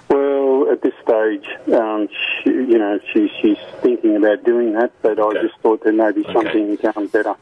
Well, 0.09 0.71
at 0.71 0.81
this 0.81 0.93
stage, 1.01 1.47
um, 1.73 2.07
she, 2.43 2.49
you 2.49 2.77
know, 2.77 2.99
she, 3.13 3.31
she's 3.41 3.57
thinking 3.81 4.15
about 4.17 4.43
doing 4.43 4.73
that, 4.73 4.91
but 5.01 5.17
okay. 5.17 5.39
I 5.39 5.41
just 5.41 5.57
thought 5.61 5.83
there 5.83 5.93
may 5.93 6.11
be 6.11 6.23
something 6.23 6.73
okay. 6.73 6.87
um, 6.95 7.07
better. 7.07 7.35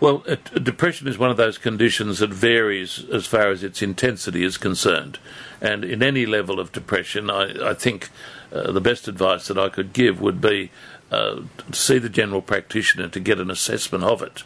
Well, 0.00 0.22
uh, 0.28 0.36
depression 0.58 1.08
is 1.08 1.18
one 1.18 1.30
of 1.30 1.36
those 1.36 1.58
conditions 1.58 2.20
that 2.20 2.30
varies 2.30 3.04
as 3.12 3.26
far 3.26 3.48
as 3.48 3.64
its 3.64 3.82
intensity 3.82 4.44
is 4.44 4.56
concerned. 4.56 5.18
And 5.60 5.84
in 5.84 6.02
any 6.02 6.24
level 6.24 6.60
of 6.60 6.70
depression, 6.70 7.30
I, 7.30 7.70
I 7.70 7.74
think 7.74 8.08
uh, 8.52 8.70
the 8.70 8.80
best 8.80 9.08
advice 9.08 9.48
that 9.48 9.58
I 9.58 9.68
could 9.68 9.92
give 9.92 10.20
would 10.20 10.40
be 10.40 10.70
uh, 11.10 11.42
see 11.72 11.98
the 11.98 12.08
general 12.08 12.42
practitioner 12.42 13.08
to 13.08 13.20
get 13.20 13.40
an 13.40 13.50
assessment 13.50 14.04
of 14.04 14.22
it. 14.22 14.42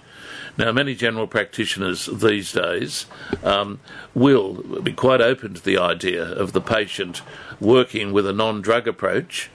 Now, 0.58 0.70
many 0.72 0.94
general 0.94 1.26
practitioners 1.26 2.06
these 2.06 2.52
days 2.52 3.06
um, 3.42 3.80
will 4.14 4.80
be 4.80 4.92
quite 4.92 5.20
open 5.20 5.54
to 5.54 5.62
the 5.62 5.78
idea 5.78 6.24
of 6.24 6.52
the 6.52 6.60
patient 6.60 7.22
working 7.58 8.12
with 8.12 8.26
a 8.26 8.32
non 8.32 8.60
drug 8.60 8.86
approach. 8.86 9.50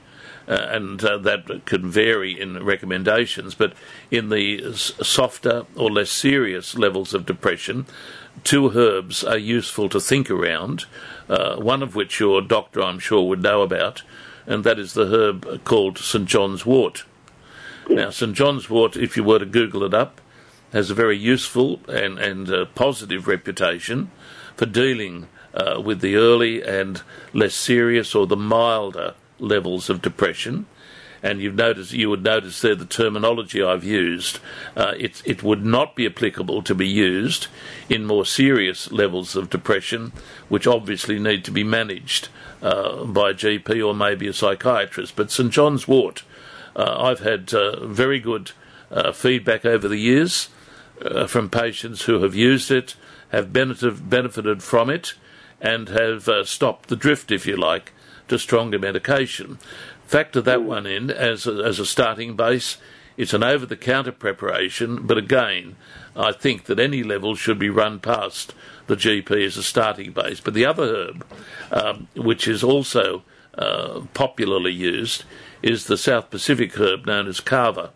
Uh, 0.47 0.69
and 0.71 1.03
uh, 1.03 1.17
that 1.17 1.65
can 1.65 1.91
vary 1.91 2.39
in 2.39 2.63
recommendations, 2.63 3.53
but 3.53 3.73
in 4.09 4.29
the 4.29 4.71
softer 4.73 5.65
or 5.75 5.91
less 5.91 6.09
serious 6.09 6.77
levels 6.77 7.13
of 7.13 7.25
depression, 7.25 7.85
two 8.45 8.71
herbs 8.71 9.25
are 9.25 9.37
useful 9.37 9.89
to 9.89 9.99
think 9.99 10.31
around, 10.31 10.85
uh, 11.27 11.57
one 11.57 11.83
of 11.83 11.95
which 11.95 12.21
your 12.21 12.41
doctor, 12.41 12.81
I'm 12.81 12.97
sure, 12.97 13.27
would 13.27 13.43
know 13.43 13.61
about, 13.61 14.03
and 14.47 14.63
that 14.63 14.79
is 14.79 14.93
the 14.93 15.05
herb 15.05 15.63
called 15.65 15.97
St 15.99 16.25
John's 16.25 16.65
wort. 16.65 17.03
Now, 17.89 18.09
St 18.09 18.33
John's 18.33 18.69
wort, 18.69 18.95
if 18.97 19.15
you 19.15 19.23
were 19.23 19.39
to 19.39 19.45
Google 19.45 19.83
it 19.83 19.93
up, 19.93 20.21
has 20.73 20.89
a 20.89 20.95
very 20.95 21.17
useful 21.17 21.81
and, 21.87 22.17
and 22.17 22.49
uh, 22.49 22.65
positive 22.73 23.27
reputation 23.27 24.09
for 24.55 24.65
dealing 24.65 25.27
uh, 25.53 25.81
with 25.81 26.01
the 26.01 26.15
early 26.15 26.61
and 26.63 27.01
less 27.33 27.53
serious 27.53 28.15
or 28.15 28.25
the 28.25 28.35
milder 28.35 29.13
levels 29.39 29.89
of 29.89 30.01
depression. 30.01 30.65
And 31.23 31.41
you've 31.41 31.55
noticed, 31.55 31.93
you 31.93 32.09
would 32.09 32.23
notice 32.23 32.61
there 32.61 32.75
the 32.75 32.85
terminology 32.85 33.63
I've 33.63 33.83
used. 33.83 34.39
Uh, 34.75 34.93
it, 34.97 35.21
it 35.25 35.43
would 35.43 35.65
not 35.65 35.95
be 35.95 36.05
applicable 36.05 36.61
to 36.63 36.75
be 36.75 36.87
used 36.87 37.47
in 37.89 38.05
more 38.05 38.25
serious 38.25 38.91
levels 38.91 39.35
of 39.35 39.49
depression, 39.49 40.11
which 40.47 40.67
obviously 40.67 41.19
need 41.19 41.43
to 41.45 41.51
be 41.51 41.63
managed 41.63 42.29
uh, 42.61 43.03
by 43.05 43.31
a 43.31 43.33
GP 43.33 43.85
or 43.85 43.93
maybe 43.93 44.27
a 44.27 44.33
psychiatrist. 44.33 45.15
But 45.15 45.31
St 45.31 45.51
John's 45.51 45.87
wort, 45.87 46.23
uh, 46.75 46.95
I've 46.99 47.19
had 47.19 47.53
uh, 47.53 47.85
very 47.85 48.19
good 48.19 48.51
uh, 48.91 49.11
feedback 49.11 49.65
over 49.65 49.87
the 49.87 49.97
years 49.97 50.49
uh, 51.03 51.27
from 51.27 51.49
patients 51.49 52.03
who 52.03 52.21
have 52.21 52.35
used 52.35 52.71
it, 52.71 52.95
have 53.29 53.51
benefited, 53.51 54.63
from 54.63 54.89
it, 54.89 55.13
and 55.59 55.89
have 55.89 56.47
stopped 56.47 56.87
the 56.87 56.95
drift, 56.95 57.31
if 57.31 57.45
you 57.45 57.57
like, 57.57 57.91
to 58.27 58.37
stronger 58.37 58.79
medication. 58.79 59.57
Factor 60.07 60.39
that 60.41 60.63
one 60.63 60.85
in 60.85 61.11
as 61.11 61.45
a, 61.45 61.51
as 61.63 61.79
a 61.79 61.85
starting 61.85 62.37
base. 62.37 62.77
It's 63.17 63.33
an 63.33 63.43
over 63.43 63.65
the 63.65 63.75
counter 63.75 64.13
preparation, 64.13 65.05
but 65.05 65.17
again, 65.17 65.75
I 66.15 66.31
think 66.31 66.63
that 66.65 66.79
any 66.79 67.03
level 67.03 67.35
should 67.35 67.59
be 67.59 67.69
run 67.69 67.99
past 67.99 68.53
the 68.85 68.95
GP 68.95 69.45
as 69.45 69.57
a 69.57 69.63
starting 69.63 70.13
base. 70.13 70.39
But 70.39 70.53
the 70.53 70.65
other 70.65 70.85
herb, 70.85 71.25
um, 71.71 72.07
which 72.15 72.47
is 72.47 72.63
also 72.63 73.23
uh, 73.57 74.01
popularly 74.13 74.71
used, 74.71 75.25
is 75.61 75.85
the 75.85 75.97
South 75.97 76.29
Pacific 76.29 76.79
herb 76.79 77.05
known 77.05 77.27
as 77.27 77.41
kava. 77.41 77.91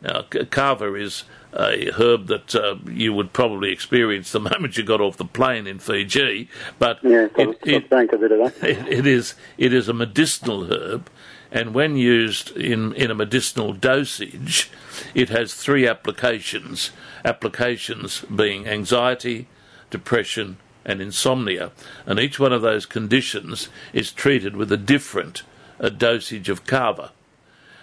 Now, 0.00 0.22
kava 0.22 0.94
is 0.94 1.24
a 1.52 1.90
herb 1.92 2.28
that 2.28 2.54
uh, 2.54 2.76
you 2.86 3.12
would 3.12 3.32
probably 3.32 3.72
experience 3.72 4.32
the 4.32 4.40
moment 4.50 4.76
you 4.76 4.84
got 4.84 5.00
off 5.00 5.16
the 5.16 5.24
plane 5.24 5.66
in 5.66 5.78
Fiji, 5.78 6.48
but 6.78 6.98
yeah, 7.02 7.28
it, 7.36 7.58
it, 7.64 7.90
it, 8.62 8.88
it 8.88 9.06
is 9.06 9.34
it 9.56 9.72
is 9.72 9.88
a 9.88 9.94
medicinal 9.94 10.72
herb, 10.72 11.10
and 11.50 11.74
when 11.74 11.96
used 11.96 12.56
in, 12.56 12.92
in 12.94 13.10
a 13.10 13.14
medicinal 13.14 13.72
dosage, 13.72 14.70
it 15.14 15.28
has 15.30 15.54
three 15.54 15.86
applications. 15.86 16.90
Applications 17.24 18.20
being 18.22 18.66
anxiety, 18.66 19.48
depression, 19.90 20.58
and 20.84 21.00
insomnia, 21.00 21.70
and 22.06 22.18
each 22.18 22.38
one 22.40 22.52
of 22.52 22.62
those 22.62 22.86
conditions 22.86 23.68
is 23.92 24.10
treated 24.10 24.56
with 24.56 24.72
a 24.72 24.76
different 24.76 25.42
a 25.78 25.90
dosage 25.90 26.48
of 26.48 26.66
kava. 26.66 27.12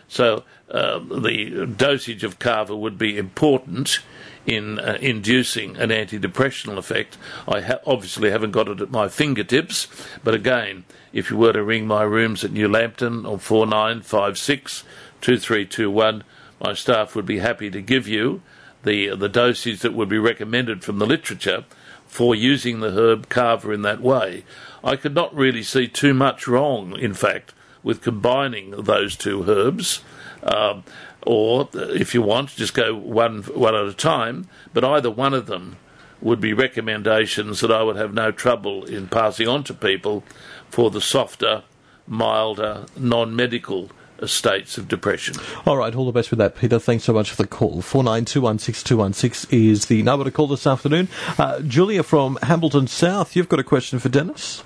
So 0.08 0.43
uh, 0.69 0.99
the 0.99 1.65
dosage 1.65 2.23
of 2.23 2.39
kava 2.39 2.75
would 2.75 2.97
be 2.97 3.17
important 3.17 3.99
in 4.45 4.79
uh, 4.79 4.97
inducing 5.01 5.77
an 5.77 5.89
antidepressant 5.89 6.77
effect. 6.77 7.17
I 7.47 7.62
ha- 7.62 7.79
obviously 7.86 8.31
haven't 8.31 8.51
got 8.51 8.67
it 8.67 8.81
at 8.81 8.91
my 8.91 9.08
fingertips, 9.08 9.88
but 10.23 10.34
again, 10.34 10.86
if 11.13 11.31
you 11.31 11.38
were 11.38 11.53
to 11.53 11.63
ring 11.63 11.88
my 11.88 12.03
rooms 12.03 12.43
at 12.43 12.51
New 12.51 12.67
Lambton 12.67 13.25
on 13.25 13.39
4956 13.39 14.84
2321, 15.21 16.23
my 16.62 16.73
staff 16.73 17.15
would 17.15 17.25
be 17.25 17.39
happy 17.39 17.69
to 17.71 17.81
give 17.81 18.08
you 18.08 18.41
the, 18.84 19.15
the 19.15 19.29
dosage 19.29 19.81
that 19.81 19.93
would 19.93 20.10
be 20.10 20.17
recommended 20.17 20.84
from 20.84 20.99
the 20.99 21.08
literature 21.08 21.65
for 22.05 22.36
using 22.36 22.79
the 22.79 22.91
herb 22.91 23.27
kava 23.29 23.71
in 23.71 23.81
that 23.81 24.01
way. 24.01 24.45
I 24.84 24.95
could 24.95 25.15
not 25.15 25.36
really 25.36 25.63
see 25.63 25.88
too 25.88 26.13
much 26.13 26.47
wrong, 26.47 26.97
in 26.97 27.13
fact, 27.13 27.53
with 27.84 28.01
combining 28.01 28.71
those 28.71 29.15
two 29.15 29.49
herbs. 29.49 30.01
Um, 30.43 30.84
or, 31.25 31.67
if 31.73 32.13
you 32.13 32.21
want, 32.21 32.55
just 32.55 32.73
go 32.73 32.95
one 32.95 33.43
one 33.43 33.75
at 33.75 33.85
a 33.85 33.93
time. 33.93 34.47
But 34.73 34.83
either 34.83 35.09
one 35.09 35.33
of 35.33 35.47
them 35.47 35.77
would 36.21 36.39
be 36.39 36.53
recommendations 36.53 37.59
that 37.61 37.71
I 37.71 37.83
would 37.83 37.95
have 37.95 38.13
no 38.13 38.31
trouble 38.31 38.85
in 38.85 39.07
passing 39.07 39.47
on 39.47 39.63
to 39.65 39.73
people 39.73 40.23
for 40.69 40.89
the 40.89 41.01
softer, 41.01 41.63
milder, 42.07 42.85
non-medical 42.95 43.89
states 44.25 44.77
of 44.77 44.88
depression. 44.88 45.35
All 45.65 45.77
right, 45.77 45.93
all 45.93 46.05
the 46.05 46.11
best 46.11 46.31
with 46.31 46.39
that, 46.39 46.55
Peter. 46.55 46.79
Thanks 46.79 47.03
so 47.03 47.13
much 47.13 47.29
for 47.29 47.35
the 47.35 47.47
call. 47.47 47.81
49216216 47.81 49.47
is 49.51 49.85
the 49.85 50.01
number 50.03 50.23
to 50.23 50.31
call 50.31 50.47
this 50.47 50.65
afternoon. 50.65 51.09
Uh, 51.38 51.59
Julia 51.61 52.03
from 52.03 52.38
Hamilton 52.43 52.88
South, 52.88 53.35
you've 53.35 53.49
got 53.49 53.59
a 53.59 53.63
question 53.63 53.99
for 53.99 54.09
Dennis? 54.09 54.63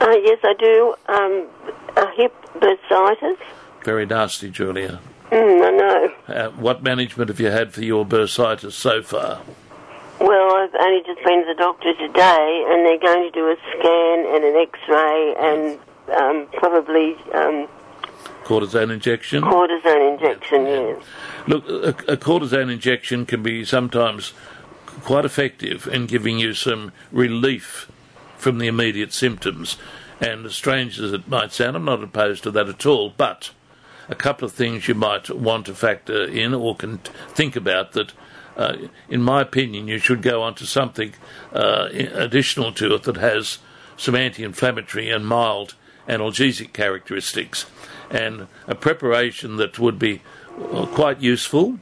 Uh, 0.00 0.10
yes, 0.22 0.38
I 0.42 0.54
do. 0.58 0.94
Um, 1.08 1.46
a 1.96 2.10
hip 2.14 2.34
bursitis. 2.56 3.38
Very 3.84 4.06
nasty, 4.06 4.50
Julia. 4.50 5.00
Mm, 5.30 5.66
I 5.66 5.70
know. 5.70 6.14
Uh, 6.28 6.50
what 6.50 6.82
management 6.82 7.28
have 7.28 7.40
you 7.40 7.50
had 7.50 7.72
for 7.72 7.82
your 7.82 8.06
bursitis 8.06 8.72
so 8.72 9.02
far? 9.02 9.40
Well, 10.20 10.54
I've 10.56 10.74
only 10.80 11.02
just 11.04 11.22
been 11.24 11.44
to 11.44 11.54
the 11.54 11.58
doctor 11.58 11.92
today, 11.94 12.64
and 12.68 12.86
they're 12.86 12.98
going 12.98 13.30
to 13.30 13.30
do 13.30 13.48
a 13.50 13.56
scan 13.70 14.26
and 14.34 14.44
an 14.44 14.56
X-ray 14.56 15.34
and 15.38 15.78
um, 16.16 16.48
probably 16.54 17.16
um, 17.34 17.68
Cortisone 18.46 18.92
injection? 18.92 19.42
cortisone 19.42 20.12
injection. 20.12 20.66
Yes. 20.66 21.02
Look, 21.48 21.68
a, 21.68 22.12
a 22.12 22.16
cortisone 22.16 22.72
injection 22.72 23.26
can 23.26 23.42
be 23.42 23.64
sometimes 23.64 24.32
quite 25.02 25.24
effective 25.24 25.88
in 25.88 26.06
giving 26.06 26.38
you 26.38 26.54
some 26.54 26.92
relief 27.10 27.90
from 28.38 28.58
the 28.58 28.68
immediate 28.68 29.12
symptoms. 29.12 29.76
And 30.20 30.46
as 30.46 30.54
strange 30.54 31.00
as 31.00 31.12
it 31.12 31.26
might 31.26 31.52
sound, 31.52 31.76
I'm 31.76 31.84
not 31.84 32.04
opposed 32.04 32.44
to 32.44 32.52
that 32.52 32.68
at 32.68 32.86
all. 32.86 33.12
But 33.16 33.50
a 34.08 34.14
couple 34.14 34.46
of 34.46 34.52
things 34.52 34.88
you 34.88 34.94
might 34.94 35.28
want 35.30 35.66
to 35.66 35.74
factor 35.74 36.24
in 36.24 36.54
or 36.54 36.76
can 36.76 36.98
think 37.28 37.56
about 37.56 37.92
that. 37.92 38.12
Uh, 38.56 38.88
in 39.10 39.22
my 39.22 39.42
opinion, 39.42 39.86
you 39.86 39.98
should 39.98 40.22
go 40.22 40.42
on 40.42 40.54
to 40.54 40.64
something 40.64 41.12
uh, 41.52 41.88
additional 41.92 42.72
to 42.72 42.94
it 42.94 43.02
that 43.02 43.16
has 43.16 43.58
some 43.98 44.14
anti-inflammatory 44.14 45.10
and 45.10 45.26
mild 45.26 45.74
analgesic 46.08 46.72
characteristics, 46.72 47.66
and 48.10 48.46
a 48.66 48.74
preparation 48.74 49.56
that 49.56 49.78
would 49.78 49.98
be 49.98 50.22
uh, 50.72 50.86
quite 50.86 51.20
useful, 51.20 51.78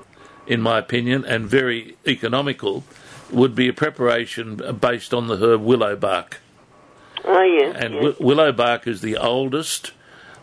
in 0.46 0.60
my 0.60 0.78
opinion, 0.78 1.24
and 1.24 1.46
very 1.46 1.96
economical, 2.06 2.82
would 3.30 3.54
be 3.54 3.68
a 3.68 3.72
preparation 3.72 4.56
based 4.80 5.14
on 5.14 5.26
the 5.26 5.36
herb 5.36 5.62
willow 5.62 5.94
bark. 5.94 6.40
Oh 7.24 7.42
yes. 7.42 7.76
And 7.78 7.94
yes. 7.94 8.02
wi- 8.02 8.16
willow 8.20 8.52
bark 8.52 8.86
is 8.86 9.00
the 9.00 9.16
oldest 9.16 9.92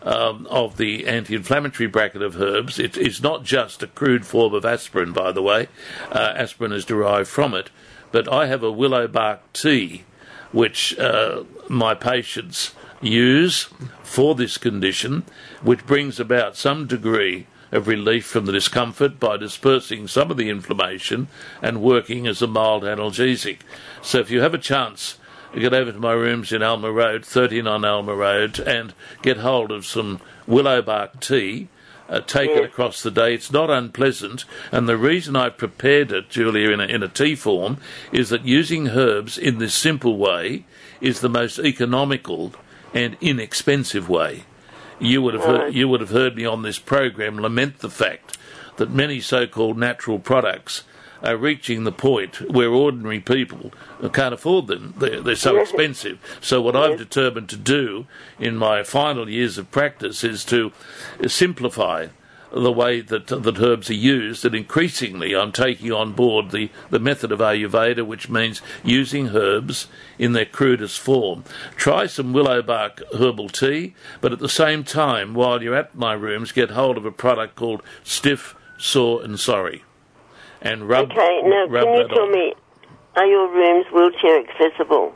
um, 0.04 0.46
of 0.48 0.76
the 0.76 1.06
anti-inflammatory 1.06 1.86
bracket 1.86 2.22
of 2.22 2.40
herbs. 2.40 2.78
It 2.78 2.96
is 2.96 3.22
not 3.22 3.44
just 3.44 3.82
a 3.82 3.86
crude 3.86 4.26
form 4.26 4.54
of 4.54 4.64
aspirin, 4.64 5.12
by 5.12 5.32
the 5.32 5.42
way. 5.42 5.68
Uh, 6.10 6.32
aspirin 6.36 6.72
is 6.72 6.84
derived 6.84 7.28
from 7.28 7.54
it, 7.54 7.70
but 8.10 8.30
I 8.30 8.46
have 8.46 8.62
a 8.62 8.72
willow 8.72 9.06
bark 9.06 9.52
tea, 9.52 10.04
which 10.52 10.98
uh, 10.98 11.44
my 11.68 11.94
patients 11.94 12.74
use 13.00 13.68
for 14.02 14.34
this 14.34 14.58
condition, 14.58 15.24
which 15.62 15.86
brings 15.86 16.20
about 16.20 16.56
some 16.56 16.86
degree 16.86 17.46
of 17.72 17.88
relief 17.88 18.26
from 18.26 18.44
the 18.44 18.52
discomfort 18.52 19.18
by 19.18 19.36
dispersing 19.38 20.06
some 20.06 20.30
of 20.30 20.36
the 20.36 20.50
inflammation 20.50 21.26
and 21.62 21.82
working 21.82 22.26
as 22.26 22.42
a 22.42 22.46
mild 22.46 22.82
analgesic. 22.82 23.60
So 24.02 24.18
if 24.18 24.30
you 24.30 24.42
have 24.42 24.52
a 24.52 24.58
chance 24.58 25.16
get 25.60 25.74
over 25.74 25.92
to 25.92 25.98
my 25.98 26.12
rooms 26.12 26.52
in 26.52 26.62
Alma 26.62 26.90
Road, 26.90 27.24
39 27.24 27.84
Alma 27.84 28.14
Road, 28.14 28.58
and 28.58 28.94
get 29.22 29.38
hold 29.38 29.70
of 29.70 29.86
some 29.86 30.20
willow 30.46 30.82
bark 30.82 31.20
tea. 31.20 31.68
Uh, 32.08 32.20
take 32.20 32.50
it 32.50 32.64
across 32.64 33.02
the 33.02 33.10
day. 33.10 33.32
It's 33.32 33.52
not 33.52 33.70
unpleasant, 33.70 34.44
and 34.70 34.86
the 34.86 34.98
reason 34.98 35.34
I've 35.34 35.56
prepared 35.56 36.12
it, 36.12 36.28
Julia, 36.28 36.70
in 36.70 36.80
a, 36.80 36.84
in 36.84 37.02
a 37.02 37.08
tea 37.08 37.34
form, 37.34 37.78
is 38.10 38.28
that 38.28 38.44
using 38.44 38.88
herbs 38.88 39.38
in 39.38 39.58
this 39.58 39.74
simple 39.74 40.18
way 40.18 40.66
is 41.00 41.20
the 41.20 41.30
most 41.30 41.58
economical 41.58 42.52
and 42.92 43.16
inexpensive 43.22 44.10
way. 44.10 44.44
You 44.98 45.22
would 45.22 45.34
have 45.34 45.44
heard, 45.44 45.74
you 45.74 45.88
would 45.88 46.00
have 46.00 46.10
heard 46.10 46.36
me 46.36 46.44
on 46.44 46.62
this 46.62 46.78
program 46.78 47.38
lament 47.38 47.78
the 47.78 47.88
fact 47.88 48.36
that 48.76 48.90
many 48.90 49.20
so-called 49.20 49.78
natural 49.78 50.18
products 50.18 50.84
are 51.22 51.36
reaching 51.36 51.84
the 51.84 51.92
point 51.92 52.50
where 52.50 52.70
ordinary 52.70 53.20
people 53.20 53.72
can't 54.12 54.34
afford 54.34 54.66
them. 54.66 54.94
They're, 54.96 55.20
they're 55.20 55.36
so 55.36 55.58
expensive. 55.58 56.18
So 56.40 56.60
what 56.60 56.76
I've 56.76 56.98
determined 56.98 57.48
to 57.50 57.56
do 57.56 58.06
in 58.38 58.56
my 58.56 58.82
final 58.82 59.28
years 59.28 59.58
of 59.58 59.70
practice 59.70 60.24
is 60.24 60.44
to 60.46 60.72
simplify 61.26 62.08
the 62.52 62.72
way 62.72 63.00
that 63.00 63.28
that 63.28 63.58
herbs 63.60 63.88
are 63.88 63.94
used, 63.94 64.44
and 64.44 64.54
increasingly 64.54 65.34
I'm 65.34 65.52
taking 65.52 65.90
on 65.90 66.12
board 66.12 66.50
the, 66.50 66.70
the 66.90 66.98
method 66.98 67.32
of 67.32 67.38
Ayurveda, 67.38 68.06
which 68.06 68.28
means 68.28 68.60
using 68.84 69.30
herbs 69.30 69.86
in 70.18 70.34
their 70.34 70.44
crudest 70.44 71.00
form. 71.00 71.44
Try 71.76 72.06
some 72.06 72.32
willow 72.32 72.60
bark 72.60 73.00
herbal 73.14 73.48
tea, 73.48 73.94
but 74.20 74.32
at 74.32 74.38
the 74.38 74.48
same 74.48 74.84
time, 74.84 75.32
while 75.32 75.62
you're 75.62 75.74
at 75.74 75.94
my 75.94 76.12
rooms, 76.12 76.52
get 76.52 76.72
hold 76.72 76.98
of 76.98 77.06
a 77.06 77.10
product 77.10 77.56
called 77.56 77.82
Stiff, 78.04 78.54
Sore 78.76 79.22
and 79.22 79.40
Sorry, 79.40 79.82
and 80.62 80.88
rub. 80.88 81.10
Okay. 81.10 81.40
Now, 81.44 81.66
rub 81.66 81.84
can 81.84 81.94
you 81.94 82.08
tell 82.08 82.22
on. 82.22 82.32
me, 82.32 82.54
are 83.16 83.26
your 83.26 83.52
rooms 83.52 83.86
wheelchair 83.92 84.44
accessible? 84.48 85.14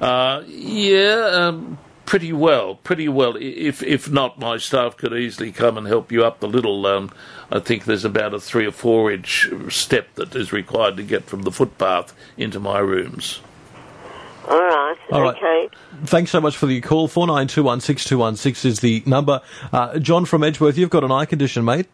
Uh, 0.00 0.42
yeah, 0.46 1.28
um, 1.32 1.78
pretty 2.06 2.32
well, 2.32 2.76
pretty 2.76 3.08
well. 3.08 3.36
If 3.38 3.82
if 3.82 4.10
not, 4.10 4.38
my 4.38 4.56
staff 4.56 4.96
could 4.96 5.12
easily 5.12 5.52
come 5.52 5.76
and 5.76 5.86
help 5.86 6.10
you 6.10 6.24
up 6.24 6.40
the 6.40 6.48
little. 6.48 6.86
Um, 6.86 7.12
I 7.52 7.60
think 7.60 7.84
there's 7.84 8.04
about 8.04 8.34
a 8.34 8.40
three 8.40 8.66
or 8.66 8.72
four 8.72 9.12
inch 9.12 9.48
step 9.68 10.14
that 10.14 10.34
is 10.34 10.52
required 10.52 10.96
to 10.96 11.02
get 11.02 11.24
from 11.24 11.42
the 11.42 11.52
footpath 11.52 12.14
into 12.36 12.58
my 12.58 12.78
rooms. 12.78 13.40
All 14.48 14.58
right. 14.58 14.96
All 15.12 15.22
right. 15.22 15.36
okay. 15.36 15.68
Thanks 16.04 16.30
so 16.30 16.40
much 16.40 16.56
for 16.56 16.66
the 16.66 16.80
call. 16.80 17.06
Four 17.06 17.26
nine 17.26 17.46
two 17.46 17.62
one 17.62 17.80
six 17.80 18.04
two 18.04 18.18
one 18.18 18.36
six 18.36 18.64
is 18.64 18.80
the 18.80 19.02
number. 19.06 19.42
Uh, 19.72 19.98
John 19.98 20.24
from 20.24 20.42
Edgeworth, 20.42 20.78
you've 20.78 20.90
got 20.90 21.04
an 21.04 21.12
eye 21.12 21.26
condition, 21.26 21.64
mate. 21.64 21.86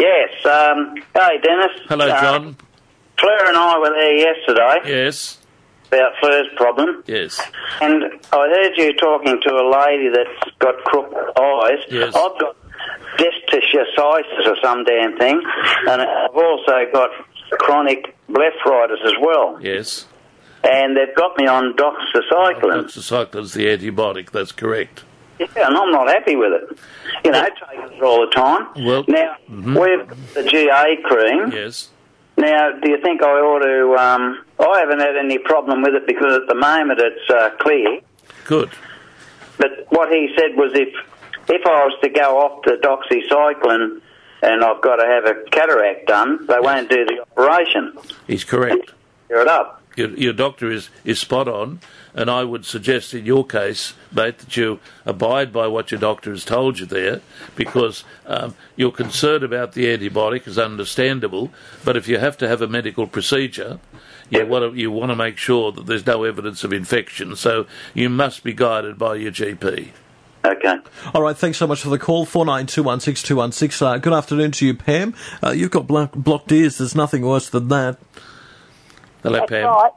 Yes. 0.00 0.46
Um, 0.46 0.94
hey, 1.14 1.38
Dennis. 1.42 1.72
Hello, 1.88 2.08
Uh, 2.08 2.20
John. 2.20 2.56
Fleur 3.18 3.46
and 3.48 3.56
I 3.56 3.78
were 3.78 3.90
there 3.90 4.14
yesterday 4.16 4.76
Yes, 4.86 5.38
about 5.88 6.12
Fleur's 6.20 6.46
problem, 6.56 7.04
yes, 7.06 7.38
and 7.82 8.04
I 8.32 8.48
heard 8.48 8.72
you 8.78 8.94
talking 8.96 9.38
to 9.42 9.50
a 9.56 9.64
lady 9.68 10.08
that's 10.08 10.56
got 10.58 10.76
crooked 10.84 11.18
eyes. 11.38 11.84
Yes. 11.90 12.14
I've 12.16 12.38
got 12.40 12.56
dysbiosis 13.18 14.46
or 14.46 14.56
some 14.62 14.84
damn 14.84 15.18
thing, 15.18 15.42
and 15.88 16.00
I've 16.02 16.34
also 16.34 16.86
got 16.94 17.10
chronic 17.58 18.14
blepharitis 18.30 19.04
as 19.04 19.12
well. 19.20 19.58
yes. 19.60 20.06
And 20.62 20.94
they've 20.96 21.14
got 21.16 21.36
me 21.38 21.46
on 21.46 21.72
doxycycline. 21.74 22.84
Doxycycline's 22.84 23.54
the 23.54 23.66
antibiotic. 23.66 24.30
That's 24.30 24.52
correct. 24.52 25.04
Yeah, 25.38 25.46
and 25.56 25.74
I'm 25.74 25.90
not 25.90 26.08
happy 26.08 26.36
with 26.36 26.52
it. 26.52 26.78
You 27.24 27.30
know, 27.32 27.44
it 27.44 28.02
all 28.02 28.26
the 28.26 28.32
time. 28.32 28.68
Well- 28.84 29.04
now 29.08 29.36
we've 29.48 30.06
got 30.08 30.34
the 30.34 30.42
GA 30.44 30.96
cream. 31.04 31.50
Yes. 31.52 31.88
Now, 32.36 32.70
do 32.72 32.88
you 32.90 33.00
think 33.02 33.22
I 33.22 33.26
ought 33.32 33.60
to? 33.62 33.94
Um, 34.02 34.44
I 34.58 34.78
haven't 34.80 35.00
had 35.00 35.16
any 35.16 35.38
problem 35.38 35.82
with 35.82 35.94
it 35.94 36.06
because 36.06 36.34
at 36.36 36.48
the 36.48 36.54
moment 36.54 36.98
it's 37.00 37.28
uh, 37.30 37.50
clear. 37.60 38.00
Good. 38.46 38.70
But 39.58 39.86
what 39.90 40.10
he 40.10 40.34
said 40.38 40.56
was 40.56 40.72
if 40.74 40.88
if 41.48 41.66
I 41.66 41.84
was 41.84 41.92
to 42.02 42.08
go 42.08 42.38
off 42.38 42.62
the 42.64 42.78
doxycycline 42.82 44.00
and 44.42 44.64
I've 44.64 44.80
got 44.80 44.96
to 44.96 45.06
have 45.06 45.26
a 45.26 45.34
cataract 45.50 46.06
done, 46.06 46.46
they 46.46 46.58
won't 46.60 46.88
do 46.88 47.04
the 47.04 47.20
operation. 47.20 47.92
He's 48.26 48.44
correct. 48.44 48.92
Clear 49.26 49.42
it 49.42 49.48
up. 49.48 49.79
Your, 49.96 50.10
your 50.10 50.32
doctor 50.32 50.70
is, 50.70 50.88
is 51.04 51.18
spot 51.18 51.48
on, 51.48 51.80
and 52.14 52.30
I 52.30 52.44
would 52.44 52.64
suggest 52.64 53.12
in 53.12 53.26
your 53.26 53.44
case, 53.44 53.94
mate, 54.12 54.38
that 54.38 54.56
you 54.56 54.80
abide 55.04 55.52
by 55.52 55.66
what 55.66 55.90
your 55.90 56.00
doctor 56.00 56.30
has 56.30 56.44
told 56.44 56.78
you 56.78 56.86
there, 56.86 57.20
because 57.56 58.04
um, 58.26 58.54
your 58.76 58.92
concern 58.92 59.42
about 59.42 59.72
the 59.72 59.86
antibiotic 59.86 60.46
is 60.46 60.58
understandable. 60.58 61.50
But 61.84 61.96
if 61.96 62.08
you 62.08 62.18
have 62.18 62.38
to 62.38 62.48
have 62.48 62.62
a 62.62 62.68
medical 62.68 63.06
procedure, 63.06 63.80
you 64.30 64.46
want 64.46 64.72
to 64.72 64.80
you 64.80 64.90
want 64.92 65.10
to 65.10 65.16
make 65.16 65.36
sure 65.36 65.72
that 65.72 65.86
there's 65.86 66.06
no 66.06 66.24
evidence 66.24 66.62
of 66.62 66.72
infection. 66.72 67.34
So 67.34 67.66
you 67.94 68.08
must 68.08 68.44
be 68.44 68.52
guided 68.52 68.96
by 68.96 69.16
your 69.16 69.32
GP. 69.32 69.90
Okay. 70.42 70.78
All 71.14 71.22
right, 71.22 71.36
thanks 71.36 71.58
so 71.58 71.66
much 71.66 71.82
for 71.82 71.90
the 71.90 71.98
call. 71.98 72.24
Four 72.24 72.46
nine 72.46 72.66
two 72.66 72.82
one 72.82 73.00
six 73.00 73.22
two 73.22 73.36
one 73.36 73.52
six. 73.52 73.82
Uh, 73.82 73.98
good 73.98 74.12
afternoon 74.12 74.52
to 74.52 74.66
you, 74.66 74.74
Pam. 74.74 75.14
Uh, 75.44 75.50
you've 75.50 75.70
got 75.70 75.86
blo- 75.86 76.08
blocked 76.14 76.50
ears. 76.50 76.78
There's 76.78 76.94
nothing 76.94 77.22
worse 77.22 77.50
than 77.50 77.68
that. 77.68 77.98
Hello, 79.22 79.46
Pam. 79.46 79.66
Right. 79.66 79.92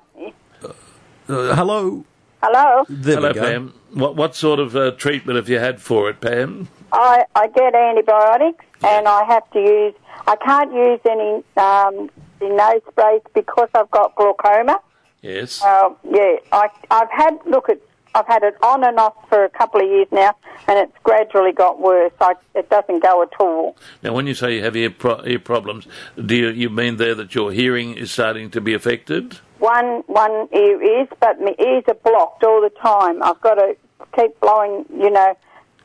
Uh, 0.64 1.56
hello. 1.56 2.04
Hello. 2.42 2.86
There 2.90 3.16
Hello. 3.16 3.34
Pam. 3.34 3.74
What 3.94 4.16
what 4.16 4.36
sort 4.36 4.60
of 4.60 4.76
uh, 4.76 4.92
treatment 4.92 5.38
have 5.38 5.48
you 5.48 5.60
had 5.60 5.82
for 5.82 6.10
it, 6.10 6.20
Pam? 6.20 6.68
I, 6.92 7.26
I 7.36 7.48
get 7.48 7.74
antibiotics 7.74 8.66
and 8.84 9.08
I 9.08 9.24
have 9.24 9.50
to 9.52 9.60
use, 9.60 9.94
I 10.28 10.36
can't 10.36 10.74
use 10.74 11.00
any 11.10 11.44
um, 11.58 12.10
the 12.40 12.50
nose 12.50 12.82
sprays 12.92 13.22
because 13.34 13.70
I've 13.74 13.90
got 13.92 14.16
glaucoma. 14.16 14.80
Yes. 15.22 15.64
Uh, 15.64 15.92
yeah, 16.04 16.36
I, 16.52 16.68
I've 16.92 17.10
had, 17.10 17.40
look, 17.46 17.70
at, 17.70 17.80
I've 18.16 18.28
had 18.28 18.44
it 18.44 18.56
on 18.64 18.84
and 18.84 19.00
off 19.00 19.16
for 19.30 19.44
a 19.44 19.50
couple 19.50 19.82
of 19.82 19.88
years 19.88 20.08
now 20.12 20.36
and 20.68 20.78
it's 20.80 20.98
gradually 21.04 21.52
got 21.52 21.80
worse. 21.80 22.12
I, 22.22 22.36
it 22.56 22.70
doesn't 22.70 23.02
go 23.02 23.22
at 23.24 23.30
all. 23.40 23.76
Now, 24.02 24.14
when 24.14 24.28
you 24.28 24.34
say 24.34 24.56
you 24.56 24.64
have 24.64 24.76
ear, 24.76 24.90
pro- 24.92 25.24
ear 25.26 25.40
problems, 25.40 25.88
do 26.24 26.36
you, 26.36 26.50
you 26.50 26.70
mean 26.70 26.98
there 26.98 27.16
that 27.16 27.34
your 27.36 27.52
hearing 27.52 27.96
is 27.96 28.12
starting 28.12 28.50
to 28.52 28.62
be 28.62 28.74
affected? 28.74 29.40
One, 29.60 30.04
one 30.08 30.48
ear 30.54 31.02
is, 31.02 31.08
but 31.20 31.40
my 31.40 31.56
ears 31.60 31.84
are 31.88 31.94
blocked 31.96 32.44
all 32.44 32.62
the 32.62 32.70
time. 32.82 33.24
I've 33.24 33.42
got 33.42 33.56
to 33.56 33.76
keep 34.16 34.40
blowing, 34.40 34.86
you 34.94 35.10
know, 35.10 35.38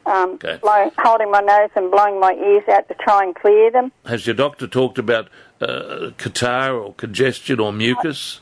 um, 0.06 0.30
Okay. 0.42 0.58
holding 0.98 1.30
my 1.30 1.40
nose 1.40 1.70
and 1.76 1.90
blowing 1.90 2.18
my 2.20 2.32
ears 2.32 2.64
out 2.68 2.88
to 2.88 2.94
try 2.94 3.22
and 3.24 3.34
clear 3.34 3.70
them. 3.70 3.92
Has 4.06 4.26
your 4.26 4.34
doctor 4.34 4.66
talked 4.66 4.98
about 4.98 5.28
uh, 5.60 6.10
catarrh 6.18 6.74
or 6.78 6.94
congestion 6.94 7.60
or 7.60 7.72
mucus? 7.72 8.40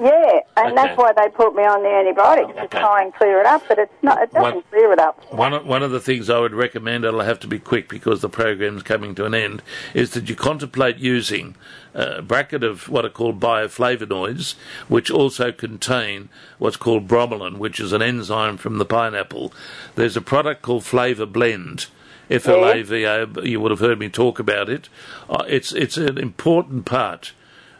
Yeah, 0.00 0.40
and 0.56 0.66
Okay. 0.66 0.74
that's 0.76 0.96
why 0.96 1.12
they 1.12 1.28
put 1.30 1.56
me 1.56 1.64
on 1.64 1.82
the 1.82 1.88
antibiotics 1.88 2.56
to 2.60 2.68
try 2.68 3.02
and 3.02 3.12
clear 3.12 3.40
it 3.40 3.46
up, 3.46 3.64
but 3.66 3.78
it's 3.80 3.92
not. 4.00 4.22
It 4.22 4.32
doesn't 4.32 4.54
What- 4.54 4.70
clear 4.70 4.92
it 4.92 5.00
up. 5.00 5.20
One 5.32 5.52
of, 5.52 5.66
one 5.66 5.82
of 5.82 5.90
the 5.90 5.98
things 5.98 6.30
I 6.30 6.38
would 6.38 6.54
recommend, 6.54 7.04
it'll 7.04 7.20
have 7.22 7.40
to 7.40 7.48
be 7.48 7.58
quick 7.58 7.88
because 7.88 8.20
the 8.20 8.28
program's 8.28 8.84
coming 8.84 9.16
to 9.16 9.24
an 9.24 9.34
end, 9.34 9.60
is 9.94 10.10
that 10.12 10.28
you 10.28 10.36
contemplate 10.36 10.98
using 10.98 11.56
a 11.94 12.22
bracket 12.22 12.62
of 12.62 12.88
what 12.88 13.04
are 13.04 13.08
called 13.10 13.40
bioflavonoids, 13.40 14.54
which 14.86 15.10
also 15.10 15.50
contain 15.50 16.28
what's 16.58 16.76
called 16.76 17.08
bromelain, 17.08 17.56
which 17.58 17.80
is 17.80 17.92
an 17.92 18.00
enzyme 18.02 18.56
from 18.56 18.78
the 18.78 18.84
pineapple. 18.84 19.52
There's 19.96 20.16
a 20.16 20.20
product 20.20 20.62
called 20.62 20.84
Flavor 20.84 21.26
Blend. 21.26 21.86
FLAVO, 22.30 23.42
you 23.44 23.58
would 23.58 23.70
have 23.70 23.80
heard 23.80 23.98
me 23.98 24.08
talk 24.10 24.38
about 24.38 24.68
it. 24.68 24.88
Uh, 25.30 25.44
it's 25.48 25.72
it's 25.72 25.96
an 25.96 26.18
important 26.18 26.84
part 26.84 27.32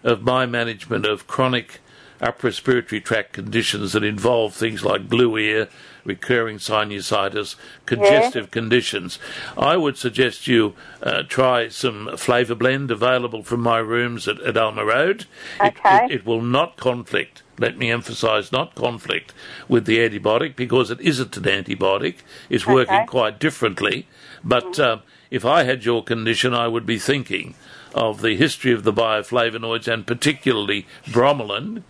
of 0.02 0.22
my 0.22 0.46
management 0.46 1.04
of 1.04 1.26
chronic 1.26 1.80
upper 2.20 2.48
respiratory 2.48 3.00
tract 3.00 3.32
conditions 3.32 3.92
that 3.92 4.04
involve 4.04 4.54
things 4.54 4.84
like 4.84 5.08
glue 5.08 5.36
ear, 5.36 5.68
recurring 6.04 6.56
sinusitis, 6.58 7.54
congestive 7.86 8.50
conditions. 8.50 9.18
I 9.56 9.76
would 9.76 9.96
suggest 9.96 10.46
you 10.46 10.74
uh, 11.02 11.22
try 11.28 11.68
some 11.68 12.16
flavour 12.16 12.54
blend 12.54 12.90
available 12.90 13.42
from 13.42 13.60
my 13.60 13.78
rooms 13.78 14.26
at, 14.26 14.40
at 14.40 14.56
Alma 14.56 14.84
Road. 14.84 15.26
It- 15.60 15.74
Okay. 15.78 16.06
It, 16.06 16.10
it 16.12 16.26
will 16.26 16.40
not 16.42 16.76
conflict. 16.76 17.42
Let 17.58 17.76
me 17.76 17.90
emphasise, 17.90 18.50
not 18.52 18.74
conflict 18.74 19.32
with 19.68 19.84
the 19.84 19.98
antibiotic 19.98 20.56
because 20.56 20.90
it 20.90 21.00
isn't 21.00 21.36
an 21.36 21.42
antibiotic. 21.44 22.16
It's 22.48 22.66
working 22.66 22.94
Okay. 22.94 23.06
quite 23.06 23.38
differently. 23.38 24.06
But 24.44 24.78
um, 24.80 25.02
if 25.30 25.44
I 25.44 25.64
had 25.64 25.84
your 25.84 26.02
condition, 26.02 26.54
I 26.54 26.68
would 26.68 26.86
be 26.86 26.98
thinking 26.98 27.54
of 27.94 28.22
the 28.22 28.36
history 28.36 28.72
of 28.72 28.84
the 28.84 28.92
bioflavonoids 28.92 29.88
and 29.92 30.06
particularly 30.06 30.86
bromelain 31.06 31.82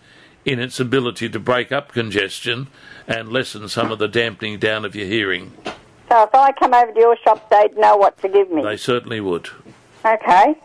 in 0.45 0.59
its 0.59 0.79
ability 0.79 1.29
to 1.29 1.39
break 1.39 1.71
up 1.71 1.91
congestion 1.91 2.67
and 3.07 3.29
lessen 3.29 3.67
some 3.67 3.91
of 3.91 3.99
the 3.99 4.07
dampening 4.07 4.59
down 4.59 4.85
of 4.85 4.95
your 4.95 5.07
hearing. 5.07 5.51
So 6.09 6.23
if 6.23 6.33
I 6.33 6.51
come 6.53 6.73
over 6.73 6.91
to 6.91 6.99
your 6.99 7.17
shop, 7.17 7.49
they'd 7.49 7.77
know 7.77 7.95
what 7.97 8.17
to 8.21 8.29
give 8.29 8.49
me. 8.51 8.63
They 8.63 8.77
certainly 8.77 9.19
would. 9.19 9.49
Okay. 10.03 10.55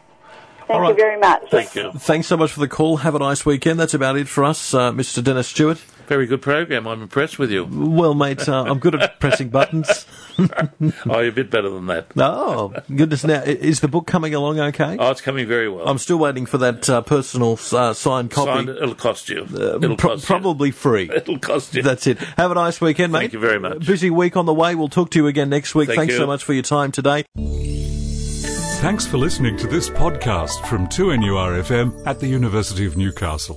Thank 0.66 0.80
All 0.80 0.88
you 0.88 0.96
very 0.96 1.18
much. 1.18 1.50
Thank 1.50 1.74
you. 1.74 1.92
Thanks 1.92 2.26
so 2.26 2.38
much 2.38 2.52
for 2.52 2.60
the 2.60 2.68
call. 2.68 2.98
Have 2.98 3.14
a 3.14 3.18
nice 3.18 3.44
weekend. 3.44 3.78
That's 3.78 3.92
about 3.92 4.16
it 4.16 4.28
for 4.28 4.44
us, 4.44 4.72
uh, 4.72 4.92
Mr. 4.92 5.22
Dennis 5.22 5.48
Stewart. 5.48 5.82
Very 6.06 6.26
good 6.26 6.42
program. 6.42 6.86
I'm 6.86 7.02
impressed 7.02 7.38
with 7.38 7.50
you. 7.50 7.64
Well, 7.64 8.14
mate, 8.14 8.48
uh, 8.48 8.64
I'm 8.64 8.78
good 8.78 8.94
at 8.94 9.18
pressing 9.20 9.48
buttons. 9.50 10.06
Oh, 11.06 11.20
you're 11.20 11.28
a 11.28 11.32
bit 11.32 11.48
better 11.48 11.70
than 11.70 11.86
that. 11.86 12.06
Oh, 12.16 12.74
goodness. 12.92 13.22
Now, 13.22 13.42
is 13.42 13.78
the 13.78 13.86
book 13.86 14.08
coming 14.08 14.34
along 14.34 14.58
okay? 14.58 14.96
Oh, 14.98 15.12
it's 15.12 15.20
coming 15.20 15.46
very 15.46 15.68
well. 15.68 15.86
I'm 15.86 15.98
still 15.98 16.16
waiting 16.18 16.44
for 16.44 16.58
that 16.58 16.90
uh, 16.90 17.02
personal 17.02 17.52
uh, 17.70 17.92
signed 17.92 18.32
copy. 18.32 18.50
Signed, 18.50 18.68
it'll 18.70 18.96
cost 18.96 19.28
you. 19.28 19.42
Uh, 19.42 19.76
it'll 19.76 19.96
pro- 19.96 20.10
cost 20.10 20.26
probably 20.26 20.72
free. 20.72 21.08
It'll 21.14 21.38
cost 21.38 21.74
you. 21.76 21.82
That's 21.82 22.08
it. 22.08 22.18
Have 22.18 22.50
a 22.50 22.54
nice 22.54 22.80
weekend, 22.80 23.12
mate. 23.12 23.20
Thank 23.20 23.32
you 23.34 23.38
very 23.38 23.60
much. 23.60 23.86
Busy 23.86 24.10
week 24.10 24.36
on 24.36 24.46
the 24.46 24.54
way. 24.54 24.74
We'll 24.74 24.88
talk 24.88 25.10
to 25.10 25.20
you 25.20 25.28
again 25.28 25.50
next 25.50 25.74
week. 25.76 25.86
Thank 25.86 25.98
Thanks 26.00 26.14
you. 26.14 26.18
so 26.18 26.26
much 26.26 26.42
for 26.42 26.52
your 26.52 26.64
time 26.64 26.90
today. 26.90 27.24
Thanks 28.80 29.06
for 29.06 29.18
listening 29.18 29.56
to 29.58 29.68
this 29.68 29.88
podcast 29.88 30.66
from 30.66 30.88
2NURFM 30.88 32.06
at 32.06 32.18
the 32.18 32.26
University 32.26 32.86
of 32.86 32.96
Newcastle. 32.96 33.56